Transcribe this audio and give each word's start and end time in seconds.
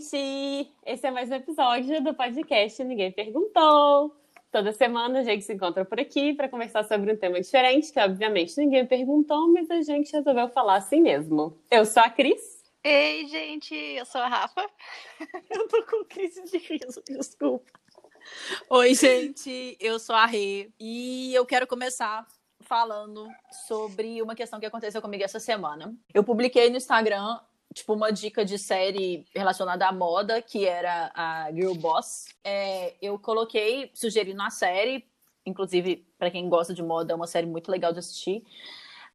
gente! 0.00 0.72
Esse 0.86 1.06
é 1.06 1.10
mais 1.10 1.30
um 1.30 1.34
episódio 1.34 2.02
do 2.02 2.14
podcast 2.14 2.82
Ninguém 2.82 3.12
Perguntou. 3.12 4.16
Toda 4.50 4.72
semana 4.72 5.20
a 5.20 5.22
gente 5.22 5.44
se 5.44 5.52
encontra 5.52 5.84
por 5.84 6.00
aqui 6.00 6.32
para 6.32 6.48
conversar 6.48 6.84
sobre 6.84 7.12
um 7.12 7.16
tema 7.16 7.38
diferente, 7.38 7.92
que 7.92 8.00
obviamente 8.00 8.56
ninguém 8.56 8.86
perguntou, 8.86 9.52
mas 9.52 9.70
a 9.70 9.82
gente 9.82 10.10
resolveu 10.10 10.48
falar 10.48 10.76
assim 10.76 11.02
mesmo. 11.02 11.56
Eu 11.70 11.84
sou 11.84 12.02
a 12.02 12.08
Cris. 12.08 12.64
Ei, 12.82 13.28
gente, 13.28 13.74
eu 13.74 14.06
sou 14.06 14.22
a 14.22 14.28
Rafa. 14.28 14.66
eu 15.50 15.68
tô 15.68 15.84
com 15.84 16.04
crise 16.06 16.42
de 16.44 16.56
riso, 16.56 17.02
desculpa. 17.06 17.70
Oi, 18.70 18.94
gente, 18.94 19.76
eu 19.78 19.98
sou 19.98 20.16
a 20.16 20.24
Rê 20.24 20.70
e 20.80 21.34
eu 21.34 21.44
quero 21.44 21.66
começar 21.66 22.26
falando 22.62 23.28
sobre 23.66 24.22
uma 24.22 24.34
questão 24.34 24.58
que 24.58 24.66
aconteceu 24.66 25.02
comigo 25.02 25.24
essa 25.24 25.40
semana. 25.40 25.94
Eu 26.14 26.24
publiquei 26.24 26.70
no 26.70 26.78
Instagram 26.78 27.38
tipo, 27.74 27.94
uma 27.94 28.10
dica 28.10 28.44
de 28.44 28.58
série 28.58 29.26
relacionada 29.34 29.86
à 29.86 29.92
moda, 29.92 30.42
que 30.42 30.66
era 30.66 31.10
a 31.14 31.50
Girl 31.52 31.74
Boss. 31.74 32.26
É, 32.42 32.94
eu 33.00 33.18
coloquei, 33.18 33.90
sugerindo 33.94 34.42
a 34.42 34.50
série, 34.50 35.04
inclusive, 35.46 36.04
para 36.18 36.30
quem 36.30 36.48
gosta 36.48 36.74
de 36.74 36.82
moda, 36.82 37.12
é 37.12 37.16
uma 37.16 37.26
série 37.26 37.46
muito 37.46 37.70
legal 37.70 37.92
de 37.92 38.00
assistir. 38.00 38.44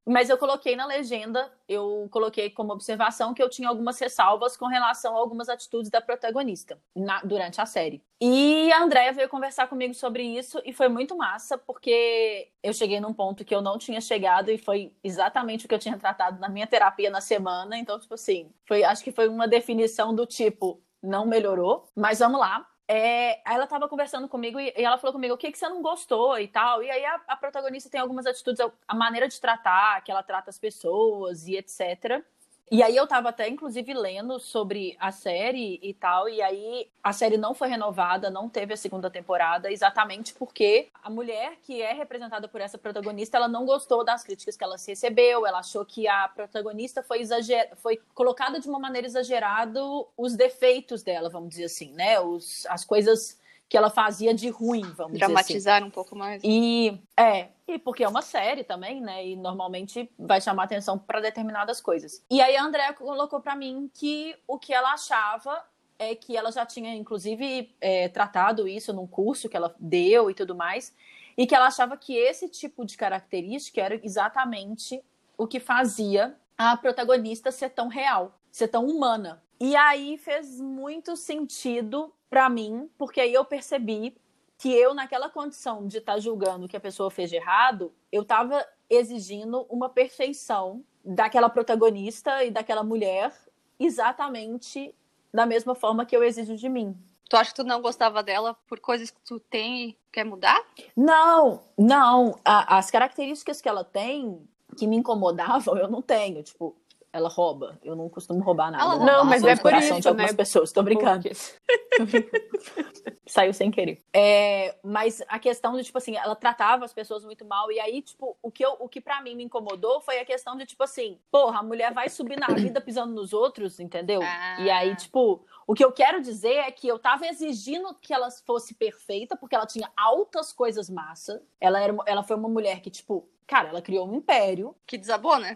Mas 0.05 0.29
eu 0.29 0.37
coloquei 0.37 0.75
na 0.75 0.85
legenda, 0.85 1.51
eu 1.67 2.07
coloquei 2.11 2.49
como 2.51 2.71
observação 2.71 3.33
que 3.33 3.41
eu 3.41 3.49
tinha 3.49 3.67
algumas 3.67 3.99
ressalvas 3.99 4.55
com 4.55 4.67
relação 4.67 5.15
a 5.15 5.19
algumas 5.19 5.49
atitudes 5.49 5.89
da 5.89 5.99
protagonista 5.99 6.79
na, 6.95 7.21
durante 7.21 7.59
a 7.59 7.65
série. 7.65 8.03
E 8.21 8.71
a 8.71 8.83
Andrea 8.83 9.11
veio 9.11 9.27
conversar 9.27 9.67
comigo 9.67 9.95
sobre 9.95 10.23
isso 10.23 10.61
e 10.63 10.71
foi 10.71 10.87
muito 10.89 11.17
massa, 11.17 11.57
porque 11.57 12.49
eu 12.61 12.71
cheguei 12.71 12.99
num 12.99 13.13
ponto 13.13 13.43
que 13.43 13.53
eu 13.53 13.61
não 13.61 13.79
tinha 13.79 13.99
chegado 13.99 14.51
e 14.51 14.57
foi 14.59 14.93
exatamente 15.03 15.65
o 15.65 15.67
que 15.67 15.73
eu 15.73 15.79
tinha 15.79 15.97
tratado 15.97 16.39
na 16.39 16.49
minha 16.49 16.67
terapia 16.67 17.09
na 17.09 17.19
semana. 17.19 17.75
Então, 17.75 17.99
tipo 17.99 18.13
assim, 18.13 18.51
foi, 18.67 18.83
acho 18.83 19.03
que 19.03 19.11
foi 19.11 19.27
uma 19.27 19.47
definição 19.47 20.13
do 20.13 20.25
tipo, 20.27 20.81
não 21.01 21.25
melhorou, 21.25 21.89
mas 21.95 22.19
vamos 22.19 22.39
lá. 22.39 22.65
É, 22.87 23.41
ela 23.51 23.65
tava 23.65 23.89
conversando 23.89 24.27
comigo 24.29 24.59
e, 24.59 24.71
e, 24.77 24.83
ela 24.83 24.97
falou 24.97 25.13
comigo 25.13 25.33
o 25.33 25.37
que, 25.37 25.51
que 25.51 25.57
você 25.57 25.67
não 25.67 25.81
gostou 25.81 26.37
e 26.39 26.47
tal. 26.47 26.83
E 26.83 26.89
aí 26.89 27.03
a, 27.03 27.19
a, 27.27 27.35
protagonista 27.35 27.89
tem 27.89 27.99
algumas 27.99 28.25
atitudes, 28.27 28.61
a 28.87 28.95
maneira 28.95 29.27
de 29.27 29.41
tratar, 29.41 30.03
que 30.03 30.11
ela 30.11 30.21
trata 30.21 30.49
as 30.51 30.59
pessoas 30.59 31.47
e 31.47 31.55
etc. 31.55 32.23
E 32.71 32.81
aí 32.81 32.95
eu 32.95 33.05
tava 33.05 33.29
até, 33.29 33.47
inclusive, 33.47 33.93
lendo 33.93 34.39
sobre 34.39 34.97
a 34.99 35.11
série 35.11 35.79
e 35.83 35.93
tal, 35.93 36.27
e 36.27 36.41
aí 36.41 36.89
a 37.03 37.13
série 37.13 37.37
não 37.37 37.53
foi 37.53 37.67
renovada, 37.67 38.31
não 38.31 38.49
teve 38.49 38.73
a 38.73 38.77
segunda 38.77 39.07
temporada, 39.07 39.71
exatamente 39.71 40.33
porque 40.33 40.87
a 41.03 41.09
mulher 41.09 41.57
que 41.61 41.79
é 41.79 41.93
representada 41.93 42.47
por 42.47 42.59
essa 42.59 42.77
protagonista, 42.77 43.37
ela 43.37 43.47
não 43.47 43.65
gostou 43.65 44.03
das 44.03 44.23
críticas 44.23 44.57
que 44.57 44.63
ela 44.63 44.77
recebeu, 44.77 45.45
ela 45.45 45.59
achou 45.59 45.85
que 45.85 46.07
a 46.07 46.27
protagonista 46.27 47.03
foi, 47.03 47.21
exager... 47.21 47.69
foi 47.77 48.01
colocada 48.15 48.59
de 48.59 48.67
uma 48.67 48.79
maneira 48.79 49.05
exagerada 49.05 49.79
os 50.17 50.35
defeitos 50.35 51.03
dela, 51.03 51.29
vamos 51.29 51.49
dizer 51.49 51.65
assim, 51.65 51.91
né? 51.91 52.19
Os, 52.19 52.65
as 52.65 52.83
coisas 52.83 53.39
que 53.67 53.75
ela 53.75 53.89
fazia 53.89 54.33
de 54.33 54.49
ruim, 54.49 54.83
vamos 54.95 55.17
Dramatizar 55.17 55.55
dizer 55.55 55.71
assim. 55.71 55.83
um 55.85 55.89
pouco 55.89 56.15
mais. 56.15 56.41
E 56.43 56.99
é, 57.17 57.49
e 57.67 57.79
porque 57.79 58.03
é 58.03 58.07
uma 58.07 58.21
série 58.21 58.63
também, 58.63 59.01
né? 59.01 59.27
E 59.27 59.35
normalmente 59.35 60.09
vai 60.19 60.39
chamar 60.39 60.63
atenção 60.63 60.97
para 60.97 61.19
determinadas 61.19 61.81
coisas. 61.81 62.23
E 62.29 62.41
aí 62.41 62.55
a 62.55 62.63
Andrea 62.63 62.93
colocou 62.93 63.41
para 63.41 63.55
mim 63.55 63.89
que 63.93 64.35
o 64.47 64.59
que 64.59 64.73
ela 64.73 64.93
achava 64.93 65.63
é 65.97 66.13
que 66.13 66.35
ela 66.35 66.51
já 66.51 66.65
tinha, 66.65 66.93
inclusive, 66.93 67.73
é, 67.79 68.07
tratado 68.09 68.67
isso 68.67 68.93
num 68.93 69.07
curso 69.07 69.49
que 69.49 69.57
ela 69.57 69.73
deu 69.79 70.29
e 70.29 70.33
tudo 70.33 70.53
mais, 70.53 70.93
e 71.37 71.47
que 71.47 71.55
ela 71.55 71.67
achava 71.67 71.97
que 71.97 72.15
esse 72.15 72.47
tipo 72.49 72.85
de 72.85 72.97
característica 72.97 73.81
era 73.81 73.99
exatamente 74.03 75.01
o 75.37 75.47
que 75.47 75.59
fazia 75.59 76.35
a 76.57 76.77
protagonista 76.77 77.51
ser 77.51 77.69
tão 77.69 77.87
real, 77.87 78.37
ser 78.51 78.67
tão 78.67 78.85
humana. 78.85 79.41
E 79.59 79.75
aí 79.75 80.17
fez 80.17 80.59
muito 80.59 81.15
sentido 81.15 82.13
para 82.35 82.49
mim, 82.49 82.89
porque 82.97 83.21
aí 83.21 83.33
eu 83.33 83.45
percebi 83.45 84.13
que 84.57 84.69
eu, 84.69 84.93
naquela 84.93 85.29
condição 85.29 85.87
de 85.87 85.99
estar 85.99 86.15
tá 86.15 86.19
julgando 86.19 86.67
que 86.67 86.75
a 86.75 86.81
pessoa 86.81 87.09
fez 87.09 87.29
de 87.29 87.37
errado, 87.37 87.93
eu 88.11 88.23
estava 88.23 88.61
exigindo 88.89 89.65
uma 89.69 89.87
perfeição 89.87 90.83
daquela 91.01 91.47
protagonista 91.47 92.43
e 92.43 92.51
daquela 92.51 92.83
mulher 92.83 93.33
exatamente 93.79 94.93
da 95.33 95.45
mesma 95.45 95.75
forma 95.75 96.05
que 96.05 96.13
eu 96.13 96.21
exijo 96.25 96.57
de 96.57 96.67
mim. 96.67 96.93
Tu 97.29 97.37
acha 97.37 97.51
que 97.51 97.55
tu 97.55 97.63
não 97.63 97.81
gostava 97.81 98.21
dela 98.21 98.53
por 98.67 98.81
coisas 98.81 99.09
que 99.09 99.21
tu 99.21 99.39
tem 99.39 99.91
e 99.91 99.97
quer 100.11 100.25
mudar? 100.25 100.61
Não, 100.93 101.61
não. 101.77 102.37
A, 102.43 102.77
as 102.77 102.91
características 102.91 103.61
que 103.61 103.69
ela 103.69 103.85
tem 103.85 104.45
que 104.75 104.87
me 104.87 104.97
incomodavam, 104.97 105.77
eu 105.79 105.87
não 105.87 106.01
tenho. 106.01 106.43
Tipo, 106.43 106.75
ela 107.15 107.29
rouba. 107.29 107.79
Eu 107.81 107.95
não 107.95 108.09
costumo 108.09 108.43
roubar 108.43 108.69
nada. 108.69 108.83
Ela 108.83 108.97
não, 108.97 109.23
mas 109.23 109.41
é 109.41 109.55
por 109.55 109.73
isso, 109.73 110.01
de 110.01 110.05
algumas 110.05 110.31
né? 110.31 110.37
pessoas. 110.37 110.73
Tô 110.73 110.83
brincando. 110.83 111.29
Saiu 113.25 113.53
sem 113.53 113.71
querer. 113.71 114.03
É, 114.13 114.75
mas 114.83 115.23
a 115.29 115.39
questão 115.39 115.77
de, 115.77 115.83
tipo 115.85 115.97
assim, 115.97 116.17
ela 116.17 116.35
tratava 116.35 116.83
as 116.83 116.91
pessoas 116.93 117.23
muito 117.23 117.45
mal. 117.45 117.71
E 117.71 117.79
aí, 117.79 118.01
tipo, 118.01 118.35
o 118.43 118.51
que, 118.51 118.65
eu, 118.65 118.75
o 118.81 118.89
que 118.89 118.99
pra 118.99 119.21
mim 119.21 119.33
me 119.33 119.45
incomodou 119.45 120.01
foi 120.01 120.19
a 120.19 120.25
questão 120.25 120.57
de, 120.57 120.65
tipo 120.65 120.83
assim, 120.83 121.17
porra, 121.31 121.59
a 121.59 121.63
mulher 121.63 121.93
vai 121.93 122.09
subir 122.09 122.37
na 122.37 122.47
vida 122.47 122.81
pisando 122.81 123.13
nos 123.13 123.31
outros, 123.31 123.79
entendeu? 123.79 124.19
Ah. 124.21 124.57
E 124.59 124.69
aí, 124.69 124.93
tipo, 124.97 125.45
o 125.65 125.73
que 125.73 125.85
eu 125.85 125.93
quero 125.93 126.21
dizer 126.21 126.55
é 126.55 126.71
que 126.71 126.85
eu 126.85 126.99
tava 126.99 127.25
exigindo 127.27 127.95
que 127.95 128.13
ela 128.13 128.29
fosse 128.45 128.73
perfeita, 128.73 129.37
porque 129.37 129.55
ela 129.55 129.65
tinha 129.65 129.89
altas 129.95 130.51
coisas 130.51 130.89
massa. 130.89 131.41
Ela, 131.61 131.79
era, 131.79 131.95
ela 132.05 132.23
foi 132.23 132.35
uma 132.35 132.49
mulher 132.49 132.81
que, 132.81 132.89
tipo, 132.89 133.25
cara, 133.47 133.69
ela 133.69 133.81
criou 133.81 134.05
um 134.05 134.15
império. 134.15 134.75
Que 134.85 134.97
desabou, 134.97 135.39
né? 135.39 135.55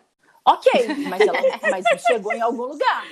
Ok, 0.50 0.72
mas 1.10 1.22
ela 1.22 1.40
mas 1.70 2.02
chegou 2.02 2.34
em 2.34 2.42
algum 2.42 2.64
lugar. 2.64 3.06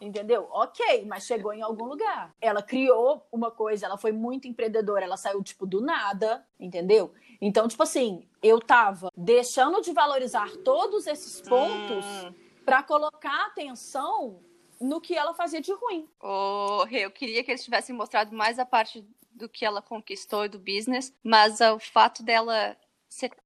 Entendeu? 0.00 0.48
Ok, 0.50 1.04
mas 1.06 1.24
chegou 1.24 1.52
em 1.52 1.62
algum 1.62 1.86
lugar. 1.86 2.34
Ela 2.40 2.62
criou 2.62 3.26
uma 3.32 3.50
coisa, 3.50 3.86
ela 3.86 3.96
foi 3.96 4.12
muito 4.12 4.46
empreendedora, 4.46 5.04
ela 5.04 5.16
saiu, 5.16 5.42
tipo, 5.42 5.66
do 5.66 5.80
nada, 5.80 6.46
entendeu? 6.60 7.14
Então, 7.40 7.66
tipo 7.66 7.82
assim, 7.82 8.26
eu 8.42 8.60
tava 8.60 9.10
deixando 9.16 9.80
de 9.80 9.92
valorizar 9.92 10.50
todos 10.64 11.06
esses 11.06 11.40
pontos 11.40 12.04
hum. 12.04 12.34
para 12.64 12.82
colocar 12.82 13.46
atenção 13.46 14.40
no 14.80 15.00
que 15.00 15.16
ela 15.16 15.32
fazia 15.32 15.60
de 15.60 15.72
ruim. 15.72 16.06
Oh, 16.22 16.84
eu 16.90 17.10
queria 17.10 17.42
que 17.42 17.50
eles 17.50 17.64
tivessem 17.64 17.94
mostrado 17.94 18.34
mais 18.36 18.58
a 18.58 18.66
parte 18.66 19.06
do 19.32 19.48
que 19.48 19.64
ela 19.64 19.82
conquistou 19.82 20.44
e 20.44 20.48
do 20.48 20.58
business, 20.58 21.12
mas 21.22 21.60
o 21.60 21.78
fato 21.78 22.22
dela 22.22 22.76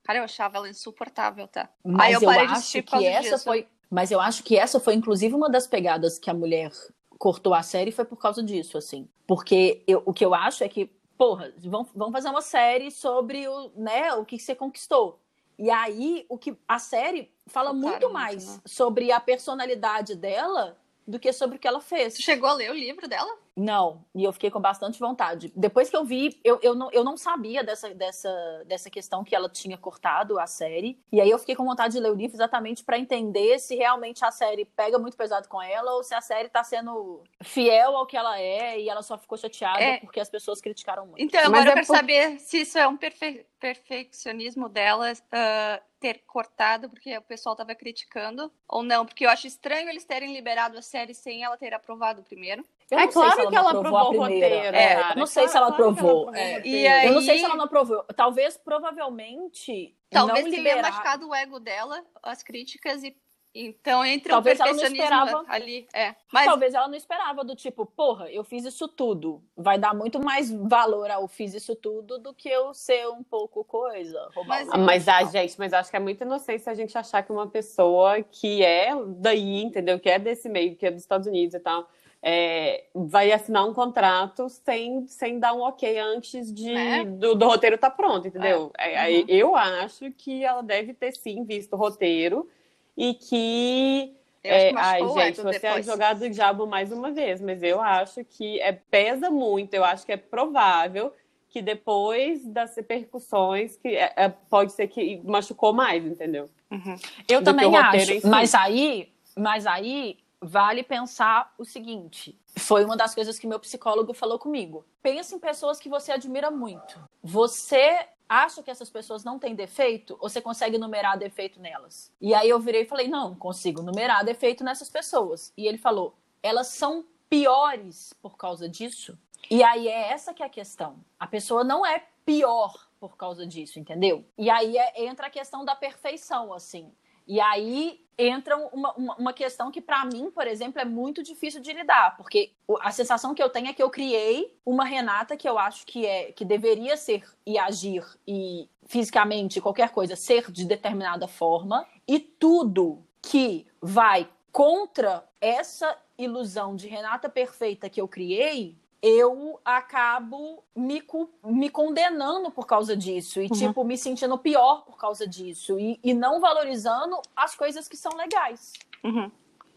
Cara, 0.02 0.20
eu 0.20 0.24
achava 0.24 0.56
ela 0.56 0.68
insuportável, 0.68 1.46
tá? 1.48 1.68
Mas 1.84 2.06
Aí 2.06 2.12
eu, 2.14 2.22
eu 2.22 2.30
acho 2.30 2.82
que 2.82 3.06
essa 3.06 3.30
disso. 3.30 3.44
foi. 3.44 3.66
Mas 3.90 4.10
eu 4.10 4.20
acho 4.20 4.42
que 4.42 4.56
essa 4.56 4.78
foi, 4.78 4.94
inclusive, 4.94 5.34
uma 5.34 5.48
das 5.48 5.66
pegadas 5.66 6.18
que 6.18 6.28
a 6.28 6.34
mulher 6.34 6.70
cortou 7.18 7.54
a 7.54 7.62
série 7.62 7.90
foi 7.90 8.04
por 8.04 8.16
causa 8.16 8.42
disso, 8.42 8.78
assim. 8.78 9.08
Porque 9.26 9.82
eu, 9.86 10.02
o 10.04 10.12
que 10.12 10.24
eu 10.24 10.34
acho 10.34 10.62
é 10.62 10.68
que, 10.68 10.86
porra, 11.16 11.52
vamos, 11.58 11.88
vamos 11.94 12.12
fazer 12.12 12.28
uma 12.28 12.42
série 12.42 12.90
sobre 12.90 13.48
o, 13.48 13.70
né, 13.74 14.12
o 14.14 14.24
que 14.24 14.38
você 14.38 14.54
conquistou. 14.54 15.20
E 15.58 15.70
aí, 15.70 16.24
o 16.28 16.38
que 16.38 16.56
a 16.68 16.78
série 16.78 17.32
fala 17.48 17.72
muito 17.72 18.10
mais 18.10 18.46
né? 18.46 18.60
sobre 18.64 19.10
a 19.10 19.18
personalidade 19.18 20.14
dela 20.14 20.76
do 21.04 21.18
que 21.18 21.32
sobre 21.32 21.56
o 21.56 21.58
que 21.58 21.66
ela 21.66 21.80
fez. 21.80 22.14
Você 22.14 22.22
chegou 22.22 22.48
a 22.48 22.52
ler 22.52 22.70
o 22.70 22.74
livro 22.74 23.08
dela? 23.08 23.34
Não, 23.58 24.04
e 24.14 24.22
eu 24.22 24.32
fiquei 24.32 24.50
com 24.50 24.60
bastante 24.60 25.00
vontade. 25.00 25.52
Depois 25.56 25.90
que 25.90 25.96
eu 25.96 26.04
vi, 26.04 26.40
eu, 26.44 26.60
eu, 26.62 26.74
não, 26.76 26.90
eu 26.92 27.02
não 27.02 27.16
sabia 27.16 27.64
dessa, 27.64 27.92
dessa, 27.92 28.64
dessa 28.66 28.88
questão 28.88 29.24
que 29.24 29.34
ela 29.34 29.48
tinha 29.48 29.76
cortado 29.76 30.38
a 30.38 30.46
série. 30.46 30.96
E 31.10 31.20
aí 31.20 31.28
eu 31.28 31.38
fiquei 31.38 31.56
com 31.56 31.64
vontade 31.64 31.94
de 31.94 32.00
ler 32.00 32.12
o 32.12 32.14
livro 32.14 32.36
exatamente 32.36 32.84
para 32.84 32.98
entender 32.98 33.58
se 33.58 33.74
realmente 33.74 34.24
a 34.24 34.30
série 34.30 34.64
pega 34.64 34.98
muito 34.98 35.16
pesado 35.16 35.48
com 35.48 35.60
ela 35.60 35.94
ou 35.94 36.04
se 36.04 36.14
a 36.14 36.20
série 36.20 36.48
tá 36.48 36.62
sendo 36.62 37.24
fiel 37.42 37.96
ao 37.96 38.06
que 38.06 38.16
ela 38.16 38.38
é 38.40 38.80
e 38.80 38.88
ela 38.88 39.02
só 39.02 39.18
ficou 39.18 39.36
chateada 39.36 39.82
é. 39.82 39.98
porque 39.98 40.20
as 40.20 40.30
pessoas 40.30 40.60
criticaram 40.60 41.06
muito. 41.06 41.20
Então, 41.20 41.40
agora 41.40 41.56
Mas 41.56 41.66
eu 41.66 41.70
é 41.70 41.74
quero 41.74 41.86
por... 41.88 41.96
saber 41.96 42.38
se 42.38 42.60
isso 42.60 42.78
é 42.78 42.86
um 42.86 42.96
perfe... 42.96 43.44
perfeccionismo 43.58 44.68
dela. 44.68 45.12
Uh 45.12 45.88
ter 45.98 46.22
cortado 46.26 46.88
porque 46.88 47.16
o 47.16 47.22
pessoal 47.22 47.54
estava 47.54 47.74
criticando 47.74 48.52
ou 48.68 48.82
não, 48.82 49.04
porque 49.04 49.26
eu 49.26 49.30
acho 49.30 49.46
estranho 49.46 49.88
eles 49.88 50.04
terem 50.04 50.32
liberado 50.32 50.78
a 50.78 50.82
série 50.82 51.14
sem 51.14 51.42
ela 51.42 51.56
ter 51.56 51.74
aprovado 51.74 52.22
primeiro. 52.22 52.64
Eu 52.90 52.98
é 52.98 53.06
claro 53.06 53.40
ela 53.40 53.50
que 53.50 53.56
ela 53.56 53.70
aprovou 53.70 54.14
o 54.14 54.18
roteiro. 54.18 54.76
É, 54.76 55.12
eu 55.12 55.16
não 55.16 55.26
sei 55.26 55.42
claro, 55.44 55.50
se 55.50 55.56
ela 55.56 55.68
aprovou. 55.68 56.34
É. 56.34 56.66
E 56.66 56.86
aí... 56.86 57.06
Eu 57.06 57.12
não 57.12 57.20
sei 57.20 57.38
se 57.38 57.44
ela 57.44 57.56
não 57.56 57.64
aprovou. 57.66 58.02
Talvez, 58.16 58.56
provavelmente. 58.56 59.94
Talvez 60.10 60.44
não 60.44 60.50
tenha 60.50 60.62
liberar... 60.62 60.90
machucado 60.90 61.28
o 61.28 61.34
ego 61.34 61.60
dela, 61.60 62.02
as 62.22 62.42
críticas, 62.42 63.02
e 63.02 63.14
então, 63.60 64.04
entre 64.04 64.30
talvez 64.30 64.60
o 64.60 64.62
ela 64.62 64.72
não 64.72 64.84
esperava 64.84 65.44
ali, 65.48 65.88
é. 65.92 66.14
Mas 66.32 66.44
talvez 66.44 66.74
ela 66.74 66.86
não 66.86 66.94
esperava 66.94 67.42
do 67.42 67.56
tipo, 67.56 67.84
porra, 67.84 68.30
eu 68.30 68.44
fiz 68.44 68.64
isso 68.64 68.86
tudo. 68.86 69.42
Vai 69.56 69.78
dar 69.78 69.94
muito 69.94 70.22
mais 70.22 70.50
valor 70.50 71.10
ao 71.10 71.26
fiz 71.26 71.54
isso 71.54 71.74
tudo 71.74 72.18
do 72.18 72.32
que 72.32 72.48
eu 72.48 72.72
ser 72.72 73.08
um 73.08 73.22
pouco 73.22 73.64
coisa. 73.64 74.28
Mas, 74.46 74.68
mas 74.68 75.08
a 75.08 75.24
gente, 75.24 75.58
mas 75.58 75.72
acho 75.72 75.90
que 75.90 75.96
é 75.96 76.00
muita 76.00 76.24
inocência 76.24 76.70
a 76.70 76.74
gente 76.74 76.96
achar 76.96 77.22
que 77.22 77.32
uma 77.32 77.48
pessoa 77.48 78.22
que 78.22 78.62
é 78.62 78.92
daí, 79.16 79.62
entendeu? 79.62 79.98
Que 79.98 80.10
é 80.10 80.18
desse 80.18 80.48
meio, 80.48 80.76
que 80.76 80.86
é 80.86 80.90
dos 80.90 81.02
Estados 81.02 81.26
Unidos 81.26 81.54
e 81.54 81.60
tal, 81.60 81.88
é, 82.22 82.84
vai 82.94 83.32
assinar 83.32 83.66
um 83.66 83.72
contrato 83.72 84.48
sem, 84.48 85.06
sem 85.06 85.38
dar 85.38 85.52
um 85.52 85.60
ok 85.60 85.98
antes 85.98 86.52
de, 86.52 86.70
é. 86.70 87.04
do, 87.04 87.34
do, 87.34 87.46
roteiro 87.46 87.76
estar 87.76 87.90
tá 87.90 87.96
pronto, 87.96 88.26
entendeu? 88.26 88.72
É. 88.78 89.08
Uhum. 89.08 89.24
Eu 89.28 89.56
acho 89.56 90.10
que 90.12 90.44
ela 90.44 90.62
deve 90.62 90.94
ter 90.94 91.12
sim 91.12 91.44
visto 91.44 91.72
o 91.74 91.76
roteiro 91.76 92.48
e 92.98 93.14
que 93.14 94.14
É, 94.42 94.72
ai, 94.76 95.00
gente, 95.08 95.40
você 95.40 95.56
é 95.56 95.60
depois. 95.60 95.76
advogado 95.88 96.18
do 96.18 96.30
diabo 96.30 96.66
mais 96.66 96.90
uma 96.90 97.12
vez, 97.12 97.40
mas 97.40 97.62
eu 97.62 97.80
acho 97.80 98.24
que 98.24 98.60
é, 98.60 98.72
pesa 98.72 99.30
muito, 99.30 99.72
eu 99.74 99.84
acho 99.84 100.04
que 100.04 100.12
é 100.12 100.16
provável 100.16 101.12
que 101.48 101.62
depois 101.62 102.44
das 102.46 102.76
repercussões, 102.76 103.76
que 103.76 103.88
é- 103.88 104.12
é- 104.16 104.28
pode 104.28 104.72
ser 104.72 104.88
que 104.88 105.20
machucou 105.24 105.72
mais, 105.72 106.04
entendeu? 106.04 106.50
Uhum. 106.70 106.96
Eu 107.28 107.40
do 107.40 107.44
também 107.44 107.74
acho. 107.76 108.20
si. 108.20 108.26
Mas 108.26 108.54
aí, 108.54 109.12
mas 109.36 109.66
aí 109.66 110.18
vale 110.40 110.82
pensar 110.82 111.52
o 111.56 111.64
seguinte: 111.64 112.38
foi 112.56 112.84
uma 112.84 112.96
das 112.96 113.14
coisas 113.14 113.38
que 113.38 113.46
meu 113.46 113.58
psicólogo 113.58 114.12
falou 114.12 114.38
comigo. 114.38 114.84
Pensa 115.02 115.34
em 115.34 115.38
pessoas 115.38 115.78
que 115.80 115.88
você 115.88 116.12
admira 116.12 116.50
muito. 116.50 117.00
Você 117.22 118.08
acha 118.28 118.62
que 118.62 118.70
essas 118.70 118.90
pessoas 118.90 119.24
não 119.24 119.38
têm 119.38 119.54
defeito 119.54 120.16
ou 120.20 120.28
você 120.28 120.40
consegue 120.40 120.78
numerar 120.78 121.18
defeito 121.18 121.60
nelas? 121.60 122.12
E 122.20 122.34
aí 122.34 122.48
eu 122.48 122.60
virei 122.60 122.82
e 122.82 122.86
falei: 122.86 123.08
não, 123.08 123.34
consigo 123.34 123.82
numerar 123.82 124.24
defeito 124.24 124.62
nessas 124.62 124.88
pessoas. 124.90 125.52
E 125.56 125.66
ele 125.66 125.78
falou: 125.78 126.16
elas 126.42 126.68
são 126.68 127.04
piores 127.28 128.12
por 128.22 128.36
causa 128.36 128.68
disso. 128.68 129.18
E 129.50 129.62
aí 129.62 129.88
é 129.88 130.10
essa 130.12 130.34
que 130.34 130.42
é 130.42 130.46
a 130.46 130.50
questão. 130.50 130.98
A 131.18 131.26
pessoa 131.26 131.62
não 131.64 131.84
é 131.86 132.04
pior 132.24 132.88
por 133.00 133.16
causa 133.16 133.46
disso, 133.46 133.78
entendeu? 133.78 134.24
E 134.36 134.50
aí 134.50 134.76
é- 134.76 135.04
entra 135.04 135.28
a 135.28 135.30
questão 135.30 135.64
da 135.64 135.74
perfeição, 135.76 136.52
assim. 136.52 136.92
E 137.26 137.40
aí 137.40 138.04
entra 138.18 138.56
uma, 138.56 138.92
uma, 138.94 139.14
uma 139.16 139.32
questão 139.32 139.70
que, 139.70 139.80
pra 139.80 140.04
mim, 140.04 140.30
por 140.30 140.46
exemplo, 140.46 140.80
é 140.80 140.84
muito 140.84 141.22
difícil 141.22 141.60
de 141.60 141.72
lidar, 141.72 142.16
porque 142.16 142.52
a 142.80 142.90
sensação 142.90 143.32
que 143.32 143.42
eu 143.42 143.48
tenho 143.48 143.68
é 143.68 143.72
que 143.72 143.82
eu 143.82 143.88
criei 143.88 144.58
uma 144.66 144.84
Renata 144.84 145.36
que 145.36 145.48
eu 145.48 145.56
acho 145.56 145.86
que 145.86 146.04
é 146.04 146.32
que 146.32 146.44
deveria 146.44 146.96
ser 146.96 147.22
e 147.46 147.56
agir 147.56 148.04
e 148.26 148.68
fisicamente 148.86 149.60
qualquer 149.60 149.90
coisa 149.90 150.16
ser 150.16 150.50
de 150.50 150.64
determinada 150.64 151.28
forma, 151.28 151.86
e 152.06 152.18
tudo 152.18 153.04
que 153.22 153.66
vai 153.80 154.28
contra 154.50 155.24
essa 155.40 155.96
ilusão 156.16 156.74
de 156.74 156.88
Renata 156.88 157.28
perfeita 157.28 157.88
que 157.88 158.00
eu 158.00 158.08
criei, 158.08 158.76
eu 159.02 159.60
acabo 159.64 160.62
me, 160.74 161.02
me 161.44 161.70
condenando 161.70 162.50
por 162.50 162.66
causa 162.66 162.96
disso. 162.96 163.40
E, 163.40 163.44
Uhum. 163.44 163.50
tipo, 163.56 163.84
me 163.84 163.96
sentindo 163.96 164.36
pior 164.38 164.84
por 164.84 164.96
causa 164.96 165.26
disso. 165.26 165.78
E, 165.78 165.98
e 166.02 166.12
não 166.14 166.40
valorizando 166.40 167.20
as 167.36 167.54
coisas 167.54 167.86
que 167.88 167.96
são 167.96 168.12
legais. 168.16 168.72
Uhum. 169.04 169.30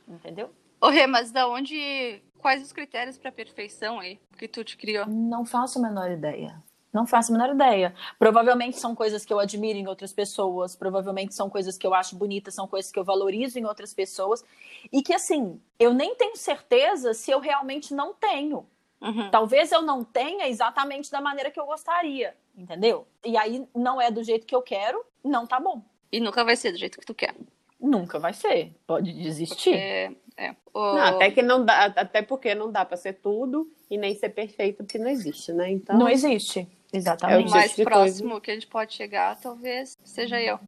Entendeu? 0.08 0.50
Ô, 0.80 0.90
Rê, 0.90 1.06
mas 1.08 1.32
da 1.32 1.48
onde. 1.48 2.22
Quais 2.40 2.64
os 2.64 2.74
critérios 2.74 3.20
pra 3.20 3.32
perfeição 3.32 4.00
aí 4.00 4.20
que 4.36 4.48
tu 4.48 4.64
te 4.64 4.76
criou? 4.76 5.06
Não 5.06 5.46
faço 5.46 5.78
a 5.78 5.82
menor 5.82 6.10
ideia. 6.10 6.60
Não 6.92 7.06
faço 7.06 7.32
a 7.32 7.38
menor 7.38 7.54
ideia. 7.54 7.94
Provavelmente 8.18 8.80
são 8.80 8.96
coisas 8.96 9.24
que 9.24 9.32
eu 9.32 9.40
admiro 9.40 9.78
em 9.78 9.88
outras 9.88 10.12
pessoas, 10.12 10.76
provavelmente 10.76 11.36
são 11.36 11.50
coisas 11.50 11.78
que 11.78 11.86
eu 11.86 11.94
acho 11.94 12.16
bonitas, 12.18 12.56
são 12.56 12.68
coisas 12.68 12.92
que 12.92 12.98
eu 13.00 13.04
valorizo 13.04 13.60
em 13.60 13.66
outras 13.66 13.94
pessoas. 13.94 14.44
E 14.92 15.04
que, 15.04 15.14
assim, 15.14 15.62
eu 15.80 15.94
nem 15.94 16.16
tenho 16.16 16.36
certeza 16.36 17.14
se 17.14 17.30
eu 17.30 17.40
realmente 17.40 17.94
não 17.94 18.14
tenho. 18.16 18.66
Uhum. 19.02 19.30
Talvez 19.32 19.72
eu 19.72 19.82
não 19.82 20.04
tenha 20.04 20.48
exatamente 20.48 21.10
da 21.10 21.20
maneira 21.20 21.50
que 21.50 21.60
eu 21.60 21.66
gostaria, 21.66 22.36
entendeu? 22.56 23.08
E 23.26 23.36
aí 23.36 23.68
não 23.76 24.00
é 24.00 24.12
do 24.12 24.24
jeito 24.24 24.46
que 24.46 24.56
eu 24.56 24.62
quero, 24.62 25.04
não 25.24 25.48
tá 25.48 25.60
bom. 25.60 25.82
E 26.12 26.20
nunca 26.20 26.44
vai 26.44 26.56
ser 26.56 26.72
do 26.72 26.78
jeito 26.78 27.00
que 27.00 27.06
tu 27.06 27.16
quer. 27.16 27.36
Nunca 27.80 28.20
vai 28.20 28.32
ser. 28.32 28.76
Pode 28.86 29.12
desistir. 29.12 29.74
É, 29.74 30.12
é. 30.38 30.56
Ô, 30.72 30.94
Não, 30.94 31.02
até 31.02 31.32
que 31.32 31.42
não 31.42 31.66
dá, 31.66 31.86
até 31.86 32.22
porque 32.22 32.54
não 32.54 32.72
dá 32.72 32.86
pra 32.86 32.96
ser 32.96 33.14
tudo 33.14 33.72
e 33.90 33.98
nem 33.98 34.14
ser 34.14 34.30
perfeito, 34.30 34.84
porque 34.84 35.00
não 35.00 35.08
existe, 35.08 35.52
né? 35.52 35.72
Então, 35.72 35.98
Não 35.98 36.08
existe. 36.08 36.60
o 36.60 36.82
Exatamente. 36.94 37.48
É 37.48 37.52
mais 37.52 37.72
tipo 37.74 37.90
próximo 37.90 38.40
que 38.40 38.52
a 38.52 38.54
gente 38.54 38.68
pode 38.68 38.94
chegar, 38.94 39.40
talvez, 39.40 39.98
seja 40.04 40.40
eu. 40.42 40.60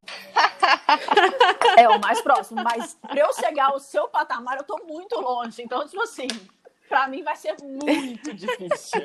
É 1.78 1.90
o 1.90 2.00
mais 2.00 2.22
próximo. 2.22 2.64
Mas 2.64 2.98
pra 3.02 3.20
eu 3.20 3.34
chegar 3.34 3.68
ao 3.68 3.80
seu 3.80 4.08
patamar, 4.08 4.58
eu 4.58 4.64
tô 4.64 4.80
muito 4.86 5.20
longe. 5.20 5.62
Então, 5.62 5.86
tipo 5.88 6.02
assim, 6.02 6.28
pra 6.94 7.08
mim 7.08 7.24
vai 7.24 7.36
ser 7.36 7.56
muito 7.64 8.32
difícil. 8.36 9.02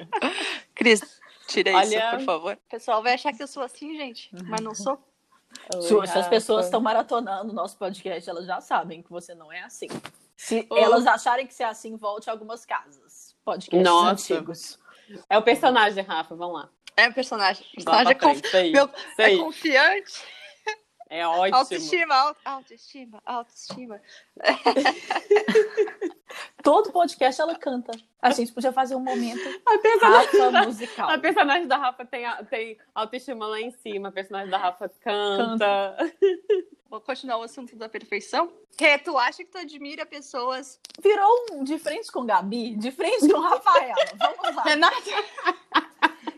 Cris, 0.74 1.00
tira 1.46 1.72
Olha- 1.74 1.84
isso, 2.10 2.16
por 2.18 2.24
favor. 2.26 2.54
O 2.54 2.70
pessoal 2.70 3.02
vai 3.02 3.14
achar 3.14 3.32
que 3.32 3.42
eu 3.42 3.46
sou 3.48 3.62
assim, 3.62 3.96
gente, 3.96 4.28
mas 4.44 4.60
não 4.60 4.74
sou. 4.74 5.02
Oi, 5.74 5.80
Se, 5.80 5.88
se 5.88 5.94
as 6.00 6.10
Rafa. 6.10 6.28
pessoas 6.28 6.66
estão 6.66 6.82
maratonando 6.82 7.50
o 7.50 7.54
nosso 7.54 7.78
podcast, 7.78 8.28
elas 8.28 8.44
já 8.44 8.60
sabem 8.60 9.02
que 9.02 9.10
você 9.10 9.34
não 9.34 9.50
é 9.50 9.62
assim. 9.62 9.86
Se 10.36 10.68
elas 10.70 11.06
acharem 11.06 11.46
que 11.46 11.54
você 11.54 11.62
é 11.62 11.66
assim, 11.66 11.96
volte 11.96 12.28
a 12.28 12.32
algumas 12.34 12.66
casas. 12.66 13.34
Podcasts 13.42 13.82
Nossa. 13.82 14.34
antigos. 14.34 14.78
É 15.30 15.38
o 15.38 15.42
personagem, 15.42 16.04
Rafa, 16.04 16.36
vamos 16.36 16.56
lá. 16.60 16.68
É 16.94 17.10
personagem. 17.10 17.64
Vá 17.82 18.02
Personagem 18.02 18.12
é, 18.12 18.14
conf... 18.14 18.54
aí, 18.54 18.72
meu- 18.72 18.90
é 19.16 19.24
aí. 19.24 19.38
confiante. 19.38 20.22
É 21.10 21.26
ótimo. 21.26 21.56
Autoestima, 21.56 22.14
auto- 22.14 22.40
autoestima, 22.44 23.22
autoestima. 23.24 24.00
Todo 26.62 26.92
podcast 26.92 27.40
ela 27.40 27.54
canta. 27.56 27.92
A 28.20 28.30
gente 28.30 28.52
podia 28.52 28.72
fazer 28.72 28.94
um 28.94 29.00
momento 29.00 29.40
A 29.66 29.78
personagem, 29.78 30.40
Rafa 30.40 30.62
musical. 30.66 31.10
a 31.10 31.18
personagem 31.18 31.66
da 31.66 31.76
Rafa 31.76 32.04
tem, 32.04 32.24
tem 32.50 32.78
autoestima 32.94 33.46
lá 33.46 33.60
em 33.60 33.70
cima, 33.70 34.08
a 34.08 34.12
personagem 34.12 34.50
da 34.50 34.58
Rafa 34.58 34.88
canta. 35.00 35.96
Vou 36.90 37.00
continuar 37.00 37.38
o 37.38 37.42
assunto 37.42 37.74
da 37.76 37.88
perfeição. 37.88 38.52
Rê, 38.78 38.98
tu 38.98 39.16
acha 39.16 39.38
que 39.44 39.50
tu 39.50 39.58
admira 39.58 40.04
pessoas. 40.04 40.78
Virou 41.00 41.46
um 41.52 41.64
de 41.64 41.78
frente 41.78 42.10
com 42.12 42.26
Gabi, 42.26 42.76
de 42.76 42.90
frente 42.90 43.28
com 43.32 43.40
Rafaela. 43.40 43.94
Vamos 44.16 44.56
lá. 44.56 44.62
Renata! 44.64 44.96